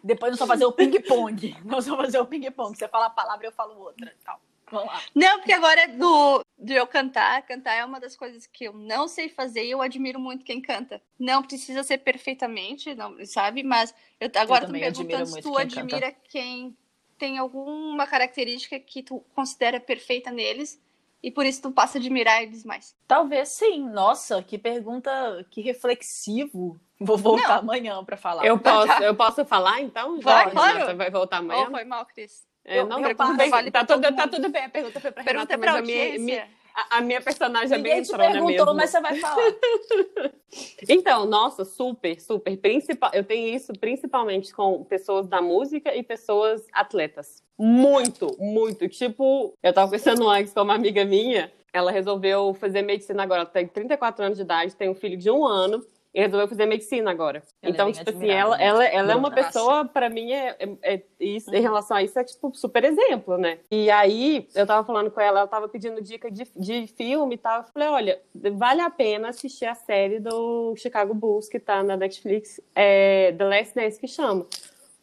Depois 0.03 0.31
nós 0.33 0.39
vamos 0.39 0.53
fazer 0.55 0.65
o 0.65 0.73
ping-pong. 0.73 1.57
Nós 1.65 1.87
vamos 1.87 2.07
fazer 2.07 2.19
o 2.21 2.27
ping-pong. 2.27 2.77
Você 2.77 2.89
fala 2.89 3.07
a 3.07 3.11
palavra, 3.11 3.47
eu 3.47 3.53
falo 3.53 3.79
outra. 3.79 4.13
Tal. 4.25 4.41
Vamos 4.71 4.87
lá. 4.87 5.03
Não, 5.15 5.39
porque 5.39 5.53
agora 5.53 5.81
é 5.83 5.89
do, 5.89 6.45
de 6.59 6.75
eu 6.75 6.87
cantar. 6.87 7.43
Cantar 7.43 7.75
é 7.75 7.85
uma 7.85 7.99
das 7.99 8.17
coisas 8.17 8.47
que 8.47 8.65
eu 8.65 8.73
não 8.73 9.09
sei 9.09 9.29
fazer 9.29 9.65
e 9.65 9.71
eu 9.71 9.83
admiro 9.83 10.21
muito 10.21 10.45
quem 10.45 10.61
canta. 10.61 11.03
Não 11.19 11.43
precisa 11.43 11.83
ser 11.83 11.99
perfeitamente, 11.99 12.95
não, 12.95 13.17
sabe? 13.27 13.63
Mas 13.63 13.95
eu, 14.21 14.31
agora 14.37 14.63
me 14.63 14.67
também 14.67 14.85
admiro 14.85 15.09
perguntando 15.09 15.37
se 15.37 15.43
tu 15.43 15.53
quem 15.53 15.63
admira 15.63 16.13
quem 16.29 16.77
tem 17.19 17.39
alguma 17.39 18.07
característica 18.07 18.79
que 18.79 19.03
tu 19.03 19.21
considera 19.35 19.79
perfeita 19.79 20.31
neles 20.31 20.81
e 21.23 21.31
por 21.31 21.45
isso 21.45 21.61
tu 21.63 21.71
passa 21.71 21.99
a 21.99 22.01
admirar 22.01 22.43
eles 22.43 22.65
mais. 22.65 22.97
Talvez 23.07 23.51
sim. 23.51 23.89
Nossa, 23.91 24.43
que 24.43 24.57
pergunta, 24.57 25.11
que 25.51 25.61
reflexivo. 25.61 26.81
Vou 26.99 27.17
voltar 27.17 27.59
amanhã 27.59 28.03
pra 28.05 28.17
falar. 28.17 28.45
Eu 28.45 28.59
posso, 28.59 29.03
eu 29.03 29.15
posso 29.15 29.45
falar 29.45 29.81
então? 29.81 30.21
Vai, 30.21 30.51
claro. 30.51 30.97
Vai 30.97 31.11
voltar 31.11 31.39
amanhã? 31.39 31.67
Oh, 31.69 31.71
foi 31.71 31.85
mal, 31.85 32.07
Cris. 32.07 32.47
É, 32.65 32.79
Eu- 32.81 32.87
não, 32.87 33.01
eu 33.01 33.15
tá 33.17 33.27
tudo 33.27 33.37
bem. 33.37 33.51
Vale 33.51 33.71
tá, 33.71 33.85
tudo, 33.85 34.15
tá 34.15 34.29
tudo 34.29 34.49
bem. 34.49 34.65
A 34.65 34.69
pergunta 34.69 35.01
foi 35.01 35.11
pra 35.11 35.25
Pergunta 35.25 35.55
Renata, 35.57 35.73
mas 35.73 35.77
a 35.77 35.83
minha, 35.83 36.19
minha- 36.19 36.49
a, 36.75 36.99
a 36.99 37.01
minha 37.01 37.21
personagem 37.21 37.73
é 37.75 37.77
Ninguém 37.79 37.95
bem 37.95 38.03
te 38.03 38.09
entrona 38.13 38.31
perguntou, 38.33 38.67
mesmo. 38.67 38.75
mas 38.75 38.91
você 38.91 39.01
vai 39.01 39.17
falar. 39.19 39.37
Então, 40.89 41.27
nossa, 41.27 41.65
super, 41.65 42.21
super. 42.21 42.57
Principal, 42.57 43.11
eu 43.15 43.23
tenho 43.23 43.55
isso 43.55 43.73
principalmente 43.79 44.53
com 44.53 44.83
pessoas 44.85 45.29
da 45.29 45.41
música 45.41 45.95
e 45.95 46.03
pessoas 46.03 46.67
atletas. 46.73 47.43
Muito, 47.59 48.37
muito. 48.39 48.89
Tipo, 48.89 49.55
eu 49.63 49.73
tava 49.73 49.87
conversando 49.87 50.29
antes 50.29 50.53
com 50.53 50.63
uma 50.63 50.75
amiga 50.75 51.05
minha, 51.05 51.53
ela 51.73 51.93
resolveu 51.93 52.53
fazer 52.55 52.83
medicina 52.83 53.23
agora. 53.23 53.43
Ela 53.43 53.51
tem 53.51 53.67
34 53.67 54.25
anos 54.25 54.39
de 54.39 54.43
idade, 54.43 54.75
tem 54.75 54.89
um 54.89 54.95
filho 54.95 55.17
de 55.17 55.31
um 55.31 55.45
ano. 55.47 55.85
E 56.13 56.21
resolveu 56.21 56.49
fazer 56.49 56.67
medicina 56.67 57.11
agora. 57.11 57.43
Ela 57.63 57.71
é 57.71 57.75
então, 57.75 57.87
bem 57.87 57.95
tipo 57.95 58.11
assim, 58.11 58.29
ela, 58.29 58.61
ela, 58.61 58.85
ela 58.85 59.13
é 59.13 59.17
uma 59.17 59.31
pessoa, 59.31 59.85
pra 59.85 60.11
mim, 60.11 60.33
é, 60.33 60.57
é- 60.59 60.95
é- 60.95 61.03
isso, 61.21 61.55
em 61.55 61.61
relação 61.61 61.97
a 61.97 62.03
isso, 62.03 62.19
é 62.19 62.25
tipo 62.25 62.53
super 62.55 62.83
exemplo, 62.85 63.39
né? 63.39 63.59
E 63.71 63.89
aí, 63.91 64.49
eu 64.55 64.67
tava 64.67 64.85
falando 64.85 65.11
com 65.11 65.21
ela, 65.21 65.41
ela 65.41 65.49
tava 65.49 65.69
pedindo 65.69 66.03
dica 66.03 66.29
de, 66.31 66.49
de 66.57 66.87
filme 66.89 67.37
e 67.37 67.39
tal. 67.39 67.59
Eu 67.59 67.65
falei, 67.73 67.89
olha, 67.89 68.21
vale 68.55 68.81
a 68.81 68.91
pena 68.91 69.29
assistir 69.29 69.67
a 69.67 69.75
série 69.75 70.19
do 70.19 70.75
Chicago 70.77 71.15
Bulls 71.15 71.49
que 71.49 71.61
tá 71.61 71.83
na 71.83 71.97
Netflix, 71.97 72.61
é, 72.75 73.33
The 73.33 73.45
Last 73.45 73.75
Dance 73.75 74.01
que 74.01 74.09
chama. 74.09 74.47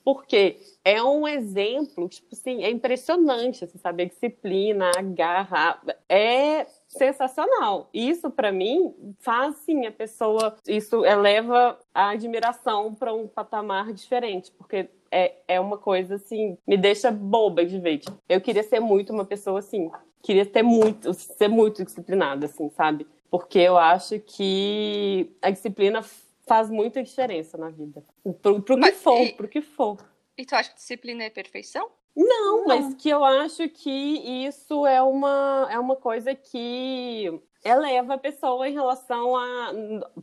Porque 0.08 0.58
é 0.86 1.04
um 1.04 1.28
exemplo, 1.28 2.08
tipo 2.08 2.30
assim, 2.32 2.64
é 2.64 2.70
impressionante, 2.70 3.68
você 3.68 3.78
sabe, 3.78 4.04
a 4.04 4.06
disciplina, 4.06 4.90
a 4.98 5.02
garra, 5.02 5.82
é 6.08 6.66
sensacional. 6.88 7.90
Isso, 7.94 8.32
pra 8.32 8.50
mim, 8.50 8.94
faz, 9.20 9.58
sim, 9.58 9.86
a 9.86 9.92
pessoa, 9.92 10.56
isso 10.66 11.06
eleva 11.06 11.78
a 11.94 12.12
admiração 12.12 12.96
para 12.96 13.14
um 13.14 13.28
patamar 13.28 13.92
diferente, 13.92 14.50
porque 14.58 14.90
é, 15.12 15.34
é 15.46 15.60
uma 15.60 15.78
coisa, 15.78 16.16
assim, 16.16 16.58
me 16.66 16.78
deixa 16.78 17.12
boba 17.12 17.66
de 17.66 17.78
ver. 17.78 17.98
Tipo, 17.98 18.18
eu 18.30 18.40
queria 18.40 18.64
ser 18.64 18.80
muito 18.80 19.12
uma 19.12 19.26
pessoa, 19.26 19.60
assim, 19.60 19.92
queria 20.24 20.46
ter 20.46 20.64
muito, 20.64 21.14
ser 21.14 21.50
muito 21.50 21.84
disciplinada, 21.84 22.46
assim, 22.46 22.70
sabe? 22.70 23.06
Porque 23.30 23.60
eu 23.60 23.78
acho 23.78 24.22
que 24.22 25.30
a 25.42 25.50
disciplina 25.50 26.02
faz 26.48 26.70
muita 26.70 27.04
diferença 27.04 27.58
na 27.58 27.70
vida. 27.70 28.04
Pro, 28.42 28.62
pro 28.62 28.75
que 28.75 28.82
Mas 28.82 28.98
for, 29.01 29.22
e- 29.22 29.34
pro 29.34 29.48
que 29.48 29.62
for. 29.62 29.98
E 30.38 30.46
tu 30.46 30.56
acha 30.56 30.70
que 30.70 30.75
disciplina 30.77 31.24
é 31.24 31.30
perfeição? 31.30 31.89
Não, 32.17 32.65
mas 32.65 32.95
que 32.95 33.09
eu 33.09 33.24
acho 33.24 33.69
que 33.69 34.47
isso 34.47 34.88
é 34.88 35.00
uma, 35.03 35.67
é 35.69 35.77
uma 35.77 35.95
coisa 35.95 36.33
que 36.33 37.31
eleva 37.63 38.15
a 38.15 38.17
pessoa 38.17 38.67
em 38.67 38.74
relação 38.74 39.36
a 39.36 39.71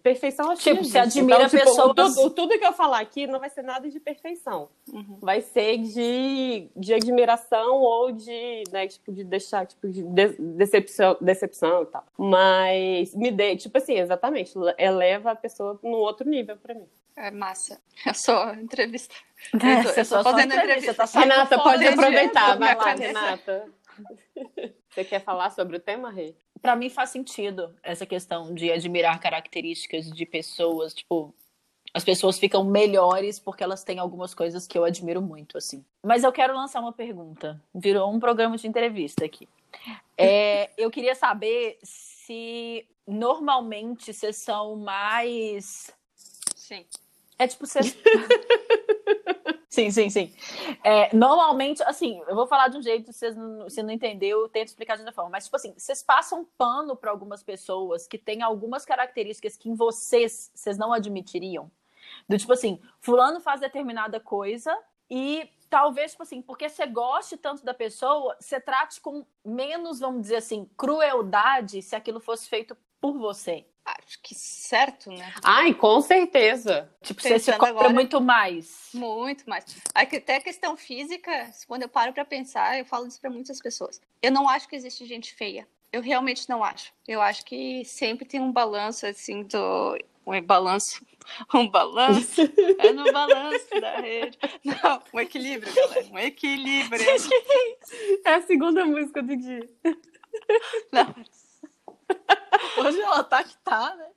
perfeição 0.03 0.55
Tipo, 0.57 0.85
você 0.85 0.99
admira 0.99 1.45
então, 1.45 1.47
a 1.47 1.65
pessoa. 1.65 1.95
Tudo, 1.95 2.31
tudo 2.31 2.59
que 2.59 2.65
eu 2.65 2.73
falar 2.73 2.99
aqui 2.99 3.29
não 3.29 3.39
vai 3.39 3.49
ser 3.49 3.63
nada 3.63 3.89
de 3.89 4.01
perfeição. 4.01 4.69
Uhum. 4.93 5.19
Vai 5.21 5.41
ser 5.41 5.79
de, 5.79 6.69
de 6.77 6.95
admiração 6.95 7.81
ou 7.81 8.11
de, 8.11 8.65
né, 8.73 8.89
tipo, 8.89 9.13
de 9.13 9.23
deixar, 9.23 9.67
tipo, 9.67 9.89
de 9.89 10.03
decepção, 10.03 11.17
decepção 11.21 11.83
e 11.83 11.87
tal. 11.87 12.05
Mas 12.19 13.15
me 13.15 13.31
dê, 13.31 13.57
tipo 13.57 13.79
assim, 13.79 13.95
exatamente, 13.95 14.53
eleva 14.79 15.31
a 15.31 15.37
pessoa 15.37 15.79
num 15.83 15.93
outro 15.93 16.29
nível 16.29 16.57
pra 16.57 16.75
mim. 16.75 16.89
É 17.17 17.31
massa. 17.31 17.81
Eu 18.07 18.15
sou 18.15 18.55
entrevista. 18.55 19.15
É, 19.53 19.81
eu 19.81 19.85
tô, 19.85 20.01
eu 20.01 20.09
tô 20.09 20.23
fazendo 20.31 20.55
entrevista. 20.55 20.95
Tá 20.95 21.21
Renata, 21.21 21.59
pode 21.59 21.87
aproveitar. 21.87 22.57
Vai 22.57 22.75
lá, 22.75 22.83
cabeça. 22.83 23.07
Renata. 23.09 23.69
Você 24.89 25.05
quer 25.05 25.23
falar 25.23 25.51
sobre 25.51 25.77
o 25.77 25.81
tema, 25.81 26.11
Rê? 26.11 26.35
Pra 26.63 26.75
mim 26.75 26.89
faz 26.89 27.11
sentido 27.11 27.77
essa 27.83 28.07
questão 28.07 28.55
de 28.55 28.73
admirar 28.73 29.21
características 29.21 30.11
de 30.11 30.25
pessoas, 30.25 30.95
tipo, 30.95 31.35
as 31.93 32.03
pessoas 32.03 32.39
ficam 32.39 32.65
melhores 32.65 33.39
porque 33.39 33.63
elas 33.63 33.85
têm 33.85 33.99
algumas 33.99 34.33
coisas 34.33 34.67
que 34.67 34.79
eu 34.79 34.85
admiro 34.85 35.21
muito, 35.21 35.59
assim. 35.59 35.85
Mas 36.03 36.25
eu 36.25 36.33
quero 36.33 36.55
lançar 36.55 36.81
uma 36.81 36.93
pergunta. 36.95 37.63
Virou 37.75 38.11
um 38.11 38.19
programa 38.19 38.57
de 38.57 38.67
entrevista 38.67 39.27
aqui. 39.27 39.47
É, 40.17 40.71
eu 40.79 40.91
queria 40.91 41.15
saber 41.15 41.79
se 41.83 42.89
normalmente 43.07 44.11
vocês 44.11 44.37
são 44.37 44.77
mais 44.77 45.93
Sim. 46.65 46.87
É 47.39 47.47
tipo 47.47 47.67
vocês. 47.67 47.97
sim, 49.69 49.91
sim, 49.91 50.11
sim. 50.11 50.35
É, 50.83 51.15
normalmente, 51.15 51.83
assim, 51.83 52.21
eu 52.29 52.35
vou 52.35 52.47
falar 52.47 52.69
de 52.69 52.79
um 52.79 52.83
jeito, 52.83 53.13
se 53.13 53.19
vocês 53.19 53.37
não, 53.37 53.69
se 53.69 53.83
não 53.83 53.91
entendeu, 53.91 54.41
eu 54.41 54.49
tento 54.49 54.69
explicar 54.69 54.95
de 54.95 55.01
outra 55.01 55.15
forma. 55.15 55.31
Mas, 55.31 55.45
tipo 55.45 55.57
assim, 55.57 55.75
vocês 55.77 56.03
passam 56.03 56.47
pano 56.57 56.97
para 56.97 57.11
algumas 57.11 57.43
pessoas 57.43 58.07
que 58.07 58.19
têm 58.19 58.43
algumas 58.43 58.85
características 58.85 59.57
que 59.57 59.69
em 59.69 59.75
vocês, 59.75 60.51
vocês 60.55 60.79
não 60.79 60.93
admitiriam. 60.93 61.71
Do 62.29 62.39
tipo 62.39 62.53
assim, 62.53 62.81
fulano 63.01 63.41
faz 63.41 63.61
determinada 63.61 64.21
coisa 64.21 64.77
e 65.11 65.49
talvez, 65.69 66.13
tipo 66.13 66.23
assim, 66.23 66.41
porque 66.41 66.69
você 66.69 66.87
goste 66.87 67.37
tanto 67.37 67.65
da 67.65 67.75
pessoa, 67.75 68.37
você 68.39 68.61
trate 68.61 69.01
com 69.01 69.27
menos, 69.45 69.99
vamos 70.01 70.23
dizer 70.23 70.37
assim, 70.37 70.69
crueldade 70.77 71.83
se 71.83 71.97
aquilo 71.97 72.21
fosse 72.21 72.49
feito 72.49 72.77
por 73.13 73.19
você. 73.19 73.67
Acho 73.85 74.19
que 74.23 74.35
certo, 74.35 75.11
né? 75.11 75.31
Ai, 75.45 75.75
com 75.75 76.01
certeza. 76.01 76.91
Tipo, 77.03 77.21
você 77.21 77.29
se 77.29 77.35
Pensando 77.47 77.59
cobra 77.59 77.71
agora- 77.75 77.91
muito 77.91 78.19
mais. 78.19 78.89
Muito 78.95 79.45
mais. 79.47 79.63
Até 79.95 80.37
a 80.37 80.41
questão 80.41 80.75
física, 80.75 81.51
quando 81.69 81.83
eu 81.83 81.89
paro 81.91 82.15
pra 82.15 82.25
pensar, 82.25 82.79
eu 82.79 82.87
falo 82.87 83.07
isso 83.07 83.21
pra 83.21 83.29
muitas 83.29 83.61
pessoas. 83.61 84.01
Eu 84.23 84.33
não 84.33 84.49
acho 84.49 84.67
que 84.67 84.75
existe 84.75 85.05
gente 85.05 85.35
feia. 85.35 85.69
Eu 85.93 86.01
realmente 86.01 86.49
não 86.49 86.65
acho. 86.65 86.95
Eu 87.07 87.21
acho 87.21 87.45
que 87.45 87.85
sempre 87.85 88.25
tem 88.25 88.41
um 88.41 88.51
balanço, 88.51 89.07
assim, 89.07 89.43
do. 89.43 89.99
Um 90.27 90.41
balanço. 90.41 91.05
Um 91.55 91.67
balanço. 91.71 92.43
É 92.79 92.93
no 92.93 93.11
balanço 93.11 93.81
da 93.81 93.97
rede. 93.99 94.39
Não, 94.63 95.03
um 95.15 95.21
equilíbrio, 95.21 95.75
galera. 95.75 96.07
Um 96.11 96.19
equilíbrio. 96.19 97.03
É 98.27 98.35
a 98.35 98.43
segunda 98.43 98.85
música 98.85 99.23
do 99.23 99.35
dia. 99.37 99.67
Não, 100.93 101.15
Hoje 102.79 103.01
ela 103.01 103.23
tá 103.25 103.43
que 103.45 103.57
tá, 103.59 103.95
né? 103.97 104.09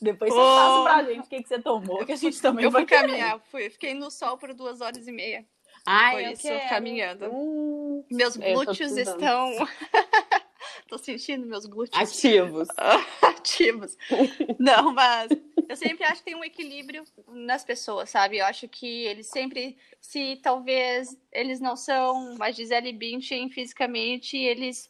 Depois 0.00 0.32
você 0.32 0.40
passa 0.40 0.82
pra 0.82 1.02
gente 1.04 1.26
o 1.26 1.28
que, 1.28 1.42
que 1.42 1.48
você 1.48 1.58
tomou, 1.58 2.04
que 2.04 2.12
a 2.12 2.16
gente 2.16 2.40
também 2.40 2.64
eu 2.64 2.70
vai 2.70 2.82
fui 2.82 2.88
querer. 2.88 3.06
caminhar. 3.08 3.40
Fui, 3.50 3.70
fiquei 3.70 3.94
no 3.94 4.10
sol 4.10 4.36
por 4.38 4.52
duas 4.54 4.80
horas 4.80 5.06
e 5.08 5.12
meia. 5.12 5.44
Ai, 5.86 6.12
Foi 6.14 6.26
eu 6.26 6.32
isso, 6.32 6.42
quero. 6.42 6.68
caminhando. 6.68 7.26
Hum, 7.32 8.04
Meus 8.10 8.36
Eu 8.36 8.42
tô 8.42 8.52
glúteos 8.64 8.96
estão. 8.96 9.50
Tô 10.88 10.98
sentindo 10.98 11.46
meus 11.46 11.66
glúteos. 11.66 11.96
ativos. 11.96 12.68
ativos. 13.22 13.96
Não, 14.58 14.92
mas 14.92 15.30
eu 15.68 15.76
sempre 15.76 16.04
acho 16.04 16.16
que 16.16 16.24
tem 16.24 16.34
um 16.34 16.42
equilíbrio 16.42 17.04
nas 17.28 17.64
pessoas, 17.64 18.10
sabe? 18.10 18.38
Eu 18.38 18.44
acho 18.46 18.66
que 18.68 19.04
eles 19.06 19.28
sempre, 19.28 19.78
se 20.00 20.40
talvez 20.42 21.16
eles 21.32 21.60
não 21.60 21.76
são 21.76 22.34
mais 22.36 22.56
Gisele 22.56 22.92
Bündchen 22.92 23.48
fisicamente, 23.50 24.36
eles 24.36 24.89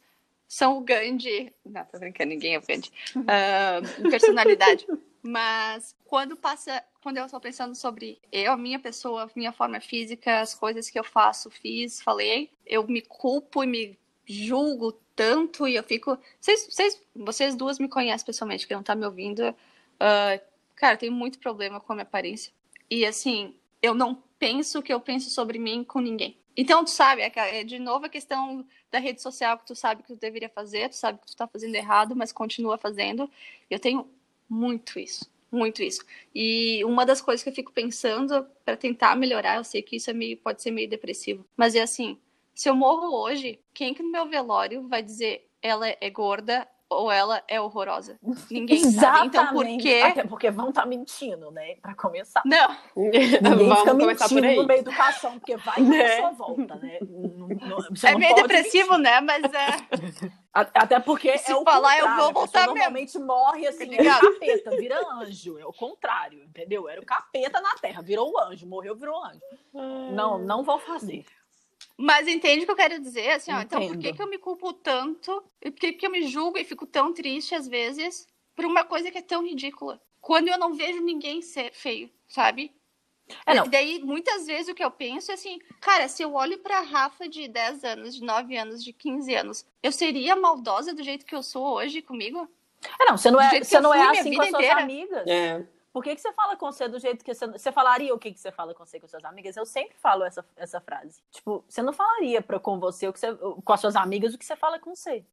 são 0.50 0.78
o 0.78 0.80
Gandhi. 0.80 1.52
Não, 1.64 1.84
tô 1.84 1.96
brincando, 2.00 2.30
ninguém 2.30 2.56
é 2.56 2.58
o 2.58 2.62
Gandhi. 2.66 2.90
Ah, 3.28 3.80
em 4.00 4.10
personalidade. 4.10 4.84
Mas 5.22 5.94
quando 6.04 6.36
passa, 6.36 6.82
quando 7.00 7.18
eu 7.18 7.24
estou 7.24 7.38
pensando 7.38 7.72
sobre 7.76 8.20
eu, 8.32 8.50
a 8.50 8.56
minha 8.56 8.80
pessoa, 8.80 9.30
minha 9.36 9.52
forma 9.52 9.80
física, 9.80 10.40
as 10.40 10.52
coisas 10.52 10.90
que 10.90 10.98
eu 10.98 11.04
faço, 11.04 11.50
fiz, 11.50 12.02
falei, 12.02 12.50
eu 12.66 12.84
me 12.88 13.00
culpo 13.00 13.62
e 13.62 13.66
me 13.68 13.98
julgo 14.26 14.92
tanto 15.14 15.68
e 15.68 15.76
eu 15.76 15.84
fico. 15.84 16.18
Vocês, 16.40 16.66
vocês, 16.68 17.00
vocês 17.14 17.54
duas 17.54 17.78
me 17.78 17.88
conhecem 17.88 18.26
pessoalmente, 18.26 18.66
que 18.66 18.74
não 18.74 18.82
tá 18.82 18.96
me 18.96 19.06
ouvindo. 19.06 19.54
Ah, 20.00 20.40
cara, 20.74 20.94
eu 20.94 20.98
tenho 20.98 21.12
muito 21.12 21.38
problema 21.38 21.78
com 21.78 21.92
a 21.92 21.94
minha 21.94 22.02
aparência. 22.02 22.52
E 22.90 23.06
assim, 23.06 23.54
eu 23.80 23.94
não 23.94 24.20
penso 24.36 24.80
o 24.80 24.82
que 24.82 24.92
eu 24.92 24.98
penso 24.98 25.30
sobre 25.30 25.60
mim 25.60 25.84
com 25.84 26.00
ninguém. 26.00 26.39
Então, 26.56 26.84
tu 26.84 26.90
sabe, 26.90 27.22
é, 27.22 27.60
é 27.60 27.64
de 27.64 27.78
novo 27.78 28.06
a 28.06 28.08
questão 28.08 28.66
da 28.90 28.98
rede 28.98 29.22
social 29.22 29.58
que 29.58 29.66
tu 29.66 29.74
sabe 29.74 30.02
que 30.02 30.08
tu 30.08 30.16
deveria 30.16 30.48
fazer, 30.48 30.88
tu 30.88 30.96
sabe 30.96 31.18
que 31.20 31.26
tu 31.26 31.36
tá 31.36 31.46
fazendo 31.46 31.74
errado, 31.74 32.16
mas 32.16 32.32
continua 32.32 32.76
fazendo. 32.76 33.30
Eu 33.68 33.78
tenho 33.78 34.08
muito 34.48 34.98
isso, 34.98 35.30
muito 35.50 35.82
isso. 35.82 36.04
E 36.34 36.84
uma 36.84 37.06
das 37.06 37.20
coisas 37.20 37.42
que 37.42 37.48
eu 37.48 37.54
fico 37.54 37.72
pensando 37.72 38.46
para 38.64 38.76
tentar 38.76 39.16
melhorar, 39.16 39.56
eu 39.56 39.64
sei 39.64 39.80
que 39.80 39.96
isso 39.96 40.10
é 40.10 40.12
meio, 40.12 40.36
pode 40.36 40.60
ser 40.60 40.70
meio 40.70 40.88
depressivo, 40.88 41.46
mas 41.56 41.74
é 41.74 41.82
assim, 41.82 42.18
se 42.54 42.68
eu 42.68 42.74
morro 42.74 43.14
hoje, 43.14 43.58
quem 43.72 43.94
que 43.94 44.02
no 44.02 44.10
meu 44.10 44.28
velório 44.28 44.86
vai 44.88 45.02
dizer 45.02 45.48
ela 45.62 45.86
é 45.88 46.10
gorda 46.10 46.66
ou 46.90 47.10
ela 47.10 47.42
é 47.48 47.60
horrorosa? 47.60 48.18
Ninguém 48.50 48.78
sabe. 48.90 49.28
Então 49.28 49.46
por 49.48 49.64
Exatamente. 49.64 49.82
quê? 49.82 50.02
Até 50.04 50.24
porque 50.24 50.50
vão 50.50 50.70
estar 50.70 50.84
mentindo, 50.86 51.50
né? 51.52 51.76
Pra 51.80 51.94
começar. 51.94 52.42
Não, 52.44 52.76
Ninguém 52.96 53.28
fica 53.30 53.48
Vamos 53.48 53.86
começar 54.04 54.28
por 54.28 54.34
mentindo 54.34 54.46
aí. 54.50 54.56
no 54.56 54.66
meio 54.66 54.84
do 54.84 54.90
caixão, 54.90 55.38
porque 55.38 55.56
vai 55.56 55.74
que 55.76 55.80
Né? 55.82 56.04
a 56.04 56.08
pessoa 56.08 56.30
volta, 56.32 56.74
né? 56.76 56.98
Não- 57.00 57.48
não- 57.48 57.78
é 58.04 58.14
meio 58.16 58.34
depressivo, 58.34 58.98
né? 58.98 59.20
Mas 59.20 59.44
é. 59.44 60.20
Até 60.52 60.98
porque 60.98 61.38
Se 61.38 61.52
é 61.52 61.56
o 61.56 61.62
falar, 61.62 61.96
eu 61.98 62.08
vou 62.16 62.32
voltar 62.32 62.60
mesmo. 62.62 62.74
normalmente 62.74 63.18
morre 63.20 63.68
assim, 63.68 63.86
Tá 63.88 64.02
é 64.02 64.04
capeta, 64.20 64.70
vira 64.76 65.00
anjo. 65.14 65.56
É 65.58 65.64
o 65.64 65.72
contrário, 65.72 66.42
entendeu? 66.42 66.88
Era 66.88 67.00
o 67.00 67.06
capeta 67.06 67.60
na 67.60 67.72
terra, 67.76 68.02
virou 68.02 68.32
o 68.32 68.38
anjo, 68.40 68.66
morreu, 68.66 68.96
virou 68.96 69.24
anjo. 69.24 69.40
Não, 70.12 70.38
não 70.38 70.64
vou 70.64 70.78
fazer. 70.80 71.24
Mas 72.00 72.26
entende 72.26 72.62
o 72.62 72.64
que 72.64 72.72
eu 72.72 72.76
quero 72.76 72.98
dizer? 72.98 73.32
Assim, 73.32 73.52
ó, 73.52 73.60
então 73.60 73.86
por 73.86 73.98
que, 73.98 74.14
que 74.14 74.22
eu 74.22 74.26
me 74.26 74.38
culpo 74.38 74.72
tanto? 74.72 75.44
E 75.60 75.70
por 75.70 75.78
que, 75.78 75.92
que 75.92 76.06
eu 76.06 76.10
me 76.10 76.26
julgo 76.26 76.56
e 76.56 76.64
fico 76.64 76.86
tão 76.86 77.12
triste 77.12 77.54
às 77.54 77.68
vezes 77.68 78.26
por 78.56 78.64
uma 78.64 78.84
coisa 78.84 79.10
que 79.10 79.18
é 79.18 79.22
tão 79.22 79.44
ridícula? 79.44 80.00
Quando 80.18 80.48
eu 80.48 80.58
não 80.58 80.72
vejo 80.72 81.02
ninguém 81.02 81.42
ser 81.42 81.72
feio, 81.74 82.10
sabe? 82.26 82.72
É, 83.44 83.54
não. 83.54 83.66
E 83.66 83.68
daí, 83.68 83.98
muitas 84.02 84.46
vezes, 84.46 84.68
o 84.68 84.74
que 84.74 84.82
eu 84.82 84.90
penso 84.90 85.30
é 85.30 85.34
assim, 85.34 85.58
cara, 85.78 86.08
se 86.08 86.22
eu 86.22 86.34
olho 86.34 86.58
pra 86.58 86.80
Rafa 86.80 87.28
de 87.28 87.46
10 87.46 87.84
anos, 87.84 88.14
de 88.14 88.24
9 88.24 88.56
anos, 88.56 88.82
de 88.82 88.92
15 88.94 89.34
anos, 89.34 89.66
eu 89.82 89.92
seria 89.92 90.34
maldosa 90.34 90.94
do 90.94 91.02
jeito 91.02 91.26
que 91.26 91.34
eu 91.34 91.42
sou 91.42 91.74
hoje 91.74 92.00
comigo? 92.00 92.48
É, 92.98 93.04
não, 93.10 93.18
você 93.18 93.30
não 93.30 93.40
é, 93.40 93.62
você 93.62 93.76
eu 93.76 93.82
não 93.82 93.94
é 93.94 94.18
assim 94.18 94.34
com 94.34 94.42
as 94.42 94.48
suas 94.48 94.62
inteira. 94.62 94.80
amigas. 94.80 95.26
É. 95.26 95.66
Por 95.92 96.04
que, 96.04 96.14
que 96.14 96.20
você 96.20 96.32
fala 96.32 96.56
com 96.56 96.70
você 96.70 96.88
do 96.88 96.98
jeito 96.98 97.24
que 97.24 97.34
você. 97.34 97.46
Você 97.46 97.72
falaria 97.72 98.14
o 98.14 98.18
que, 98.18 98.32
que 98.32 98.38
você 98.38 98.52
fala 98.52 98.74
com 98.74 98.84
você 98.84 99.00
com 99.00 99.08
suas 99.08 99.24
amigas? 99.24 99.56
Eu 99.56 99.66
sempre 99.66 99.96
falo 99.98 100.24
essa, 100.24 100.44
essa 100.56 100.80
frase. 100.80 101.20
Tipo, 101.32 101.64
você 101.68 101.82
não 101.82 101.92
falaria 101.92 102.40
pra, 102.40 102.60
com 102.60 102.78
você, 102.78 103.08
o 103.08 103.12
que 103.12 103.18
você 103.18 103.34
com 103.34 103.72
as 103.72 103.80
suas 103.80 103.96
amigas 103.96 104.34
o 104.34 104.38
que 104.38 104.44
você 104.44 104.56
fala 104.56 104.78
com 104.78 104.94
você. 104.94 105.24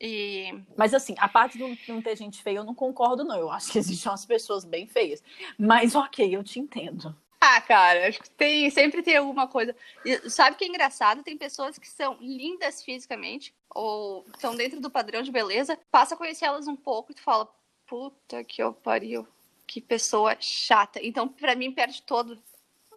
E 0.00 0.52
Mas 0.76 0.92
assim, 0.92 1.14
a 1.18 1.28
parte 1.28 1.56
de 1.56 1.92
não 1.92 2.02
ter 2.02 2.16
gente 2.16 2.42
feia, 2.42 2.58
eu 2.58 2.64
não 2.64 2.74
concordo, 2.74 3.24
não. 3.24 3.38
Eu 3.38 3.50
acho 3.50 3.70
que 3.70 3.78
existem 3.78 4.10
umas 4.10 4.26
pessoas 4.26 4.64
bem 4.64 4.86
feias. 4.86 5.22
Mas 5.58 5.94
ok, 5.94 6.34
eu 6.34 6.42
te 6.42 6.58
entendo. 6.58 7.14
Ah, 7.40 7.60
cara, 7.60 8.08
acho 8.08 8.20
que 8.20 8.30
tem, 8.30 8.68
sempre 8.70 9.02
tem 9.02 9.16
alguma 9.16 9.46
coisa. 9.46 9.74
E 10.04 10.28
sabe 10.28 10.56
o 10.56 10.58
que 10.58 10.64
é 10.64 10.68
engraçado? 10.68 11.22
Tem 11.22 11.36
pessoas 11.36 11.78
que 11.78 11.88
são 11.88 12.16
lindas 12.20 12.82
fisicamente, 12.82 13.54
ou 13.70 14.24
estão 14.34 14.56
dentro 14.56 14.80
do 14.80 14.90
padrão 14.90 15.22
de 15.22 15.30
beleza, 15.30 15.78
passa 15.90 16.14
a 16.14 16.18
conhecer 16.18 16.46
elas 16.46 16.66
um 16.66 16.74
pouco 16.74 17.12
e 17.12 17.14
tu 17.14 17.22
fala, 17.22 17.48
puta 17.86 18.42
que 18.42 18.62
eu 18.62 18.72
pariu, 18.72 19.28
que 19.66 19.80
pessoa 19.80 20.36
chata. 20.40 21.00
Então, 21.02 21.26
pra 21.28 21.54
mim, 21.54 21.72
perde 21.72 22.02
todo. 22.02 22.38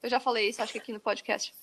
Eu 0.01 0.09
já 0.09 0.19
falei 0.19 0.49
isso, 0.49 0.61
acho 0.61 0.71
que 0.73 0.79
aqui 0.79 0.93
no 0.93 0.99
podcast. 0.99 1.53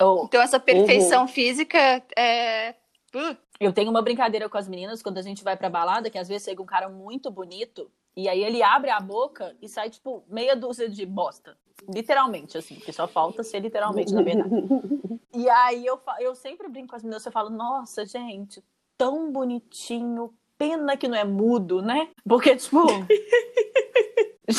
Ou- 0.00 0.24
Então, 0.24 0.40
essa 0.40 0.58
perfeição 0.58 1.28
física 1.28 1.78
é. 2.16 2.74
Uh, 3.14 3.36
Eu 3.58 3.72
tenho 3.72 3.90
uma 3.90 4.02
brincadeira 4.02 4.48
com 4.48 4.56
as 4.56 4.68
meninas 4.68 5.02
quando 5.02 5.18
a 5.18 5.22
gente 5.22 5.42
vai 5.44 5.56
pra 5.56 5.68
balada, 5.68 6.08
que 6.08 6.18
às 6.18 6.28
vezes 6.28 6.44
chega 6.46 6.62
um 6.62 6.66
cara 6.66 6.88
muito 6.88 7.30
bonito, 7.30 7.90
e 8.16 8.28
aí 8.28 8.42
ele 8.42 8.62
abre 8.62 8.88
a 8.90 8.98
boca 9.00 9.56
e 9.60 9.68
sai, 9.68 9.90
tipo, 9.90 10.24
meia 10.28 10.54
dúzia 10.56 10.88
de 10.88 11.04
bosta. 11.04 11.56
Literalmente, 11.92 12.56
assim, 12.58 12.76
porque 12.76 12.92
só 12.92 13.08
falta 13.08 13.42
ser 13.42 13.60
literalmente, 13.60 14.12
na 14.14 14.22
verdade. 14.22 14.50
E 15.32 15.48
aí 15.48 15.86
eu, 15.86 15.98
eu 16.18 16.34
sempre 16.34 16.68
brinco 16.68 16.88
com 16.88 16.96
as 16.96 17.02
meninas, 17.04 17.24
eu 17.24 17.30
falo, 17.30 17.50
nossa, 17.50 18.04
gente, 18.04 18.62
tão 18.98 19.30
bonitinho, 19.30 20.34
pena 20.58 20.96
que 20.96 21.06
não 21.06 21.16
é 21.16 21.22
mudo, 21.24 21.80
né? 21.80 22.08
Porque, 22.28 22.56
tipo, 22.56 22.78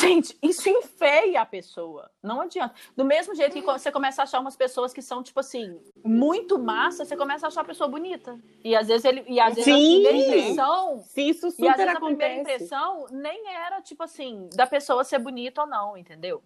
Gente, 0.02 0.36
isso 0.42 0.68
enfeia 0.68 1.40
a 1.40 1.46
pessoa. 1.46 2.10
Não 2.22 2.40
adianta. 2.40 2.74
Do 2.96 3.04
mesmo 3.04 3.34
jeito 3.34 3.52
que 3.52 3.60
você 3.60 3.90
começa 3.92 4.22
a 4.22 4.24
achar 4.24 4.40
umas 4.40 4.56
pessoas 4.56 4.92
que 4.92 5.00
são, 5.00 5.22
tipo 5.22 5.38
assim, 5.38 5.80
muito 6.04 6.58
massa, 6.58 7.04
você 7.04 7.16
começa 7.16 7.46
a 7.46 7.48
achar 7.48 7.60
a 7.60 7.64
pessoa 7.64 7.88
bonita. 7.88 8.36
E 8.64 8.74
às 8.74 8.88
vezes 8.88 9.04
ele. 9.04 9.24
E 9.28 9.38
às 9.38 9.54
vezes 9.54 9.64
Sim. 9.64 9.72
a 9.72 10.08
primeira 10.10 10.16
impressão. 10.18 10.98
Sim, 10.98 11.28
isso 11.28 11.46
E 11.46 11.48
às 11.48 11.54
super 11.54 11.76
vezes 11.76 11.94
a 11.94 12.00
primeira 12.00 12.34
acontece. 12.34 12.40
impressão 12.40 13.06
nem 13.12 13.48
era, 13.54 13.80
tipo 13.80 14.02
assim, 14.02 14.48
da 14.54 14.66
pessoa 14.66 15.04
ser 15.04 15.18
bonita 15.20 15.60
ou 15.62 15.66
não, 15.68 15.96
entendeu? 15.96 16.42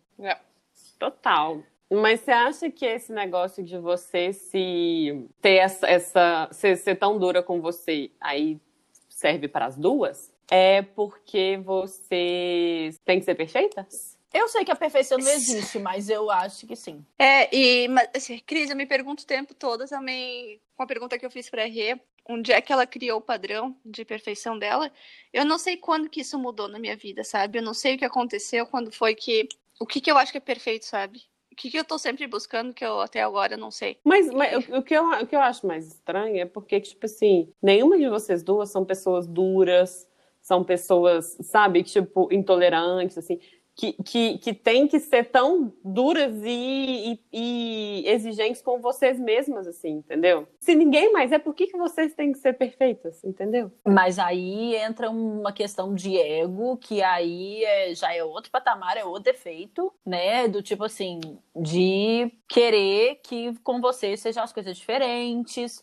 Total. 0.98 1.58
Mas 1.90 2.20
você 2.20 2.32
acha 2.32 2.70
que 2.70 2.84
esse 2.84 3.12
negócio 3.12 3.62
de 3.62 3.78
você 3.78 4.32
se 4.32 5.28
ter 5.40 5.56
essa, 5.56 5.86
essa 5.88 6.48
ser, 6.50 6.76
ser 6.76 6.96
tão 6.96 7.18
dura 7.18 7.42
com 7.42 7.60
você 7.60 8.10
aí 8.20 8.60
serve 9.08 9.48
para 9.48 9.66
as 9.66 9.76
duas? 9.76 10.34
É 10.50 10.82
porque 10.82 11.60
você 11.64 12.90
tem 13.04 13.18
que 13.18 13.24
ser 13.24 13.34
perfeita? 13.34 13.86
Eu 14.32 14.48
sei 14.48 14.64
que 14.64 14.70
a 14.70 14.76
perfeição 14.76 15.18
não 15.18 15.28
existe, 15.32 15.78
mas 15.78 16.10
eu 16.10 16.30
acho 16.30 16.66
que 16.66 16.76
sim. 16.76 17.04
É, 17.18 17.54
e, 17.54 17.88
mas, 17.88 18.08
assim, 18.14 18.38
Cris, 18.38 18.70
eu 18.70 18.76
me 18.76 18.86
pergunto 18.86 19.22
o 19.22 19.26
tempo 19.26 19.54
todo 19.54 19.86
também, 19.86 20.60
uma 20.78 20.86
pergunta 20.86 21.18
que 21.18 21.24
eu 21.24 21.30
fiz 21.30 21.48
pra 21.48 21.64
Rê, 21.64 21.98
onde 22.28 22.52
é 22.52 22.60
que 22.60 22.72
ela 22.72 22.86
criou 22.86 23.18
o 23.18 23.22
padrão 23.22 23.74
de 23.84 24.04
perfeição 24.04 24.58
dela? 24.58 24.90
Eu 25.32 25.44
não 25.44 25.58
sei 25.58 25.76
quando 25.76 26.10
que 26.10 26.20
isso 26.20 26.38
mudou 26.38 26.68
na 26.68 26.78
minha 26.78 26.96
vida, 26.96 27.24
sabe? 27.24 27.58
Eu 27.58 27.62
não 27.62 27.74
sei 27.74 27.94
o 27.94 27.98
que 27.98 28.04
aconteceu, 28.04 28.66
quando 28.66 28.92
foi 28.92 29.14
que. 29.14 29.48
O 29.78 29.86
que 29.86 30.00
que 30.00 30.10
eu 30.10 30.18
acho 30.18 30.32
que 30.32 30.38
é 30.38 30.40
perfeito, 30.40 30.84
sabe? 30.84 31.22
O 31.52 31.56
que 31.56 31.70
que 31.70 31.78
eu 31.78 31.84
tô 31.84 31.98
sempre 31.98 32.26
buscando 32.26 32.74
que 32.74 32.84
eu 32.84 33.00
até 33.00 33.22
agora 33.22 33.56
não 33.56 33.70
sei. 33.70 33.98
Mas, 34.04 34.30
mas 34.30 34.68
o, 34.68 34.78
o 34.78 34.82
que 34.82 34.94
eu, 34.94 35.08
o 35.08 35.26
que 35.26 35.34
eu 35.34 35.40
acho 35.40 35.66
mais 35.66 35.86
estranho 35.86 36.38
é 36.38 36.44
porque, 36.44 36.80
tipo 36.80 37.06
assim, 37.06 37.50
nenhuma 37.62 37.96
de 37.96 38.08
vocês 38.08 38.42
duas 38.42 38.70
são 38.70 38.84
pessoas 38.84 39.26
duras, 39.26 40.06
são 40.46 40.62
pessoas, 40.62 41.36
sabe, 41.40 41.82
tipo, 41.82 42.28
intolerantes, 42.32 43.18
assim, 43.18 43.40
que, 43.74 43.94
que, 43.94 44.38
que 44.38 44.54
tem 44.54 44.86
que 44.86 45.00
ser 45.00 45.24
tão 45.24 45.72
duras 45.84 46.40
e, 46.44 47.18
e, 47.32 48.02
e 48.04 48.08
exigentes 48.08 48.62
com 48.62 48.80
vocês 48.80 49.18
mesmas, 49.18 49.66
assim, 49.66 49.90
entendeu? 49.90 50.46
Se 50.60 50.72
ninguém 50.76 51.12
mais 51.12 51.32
é, 51.32 51.38
por 51.40 51.52
que, 51.52 51.66
que 51.66 51.76
vocês 51.76 52.14
têm 52.14 52.30
que 52.30 52.38
ser 52.38 52.52
perfeitas, 52.52 53.24
entendeu? 53.24 53.72
Mas 53.84 54.20
aí 54.20 54.76
entra 54.76 55.10
uma 55.10 55.52
questão 55.52 55.92
de 55.92 56.16
ego, 56.16 56.76
que 56.76 57.02
aí 57.02 57.64
é- 57.64 57.92
já 57.92 58.14
é 58.14 58.22
outro 58.22 58.52
patamar, 58.52 58.96
é 58.96 59.04
outro 59.04 59.24
defeito, 59.24 59.92
né? 60.06 60.46
Do 60.46 60.62
tipo 60.62 60.84
assim, 60.84 61.18
de 61.56 62.30
querer 62.48 63.16
que 63.16 63.52
com 63.64 63.80
você 63.80 64.16
sejam 64.16 64.44
as 64.44 64.52
coisas 64.52 64.76
diferentes. 64.76 65.82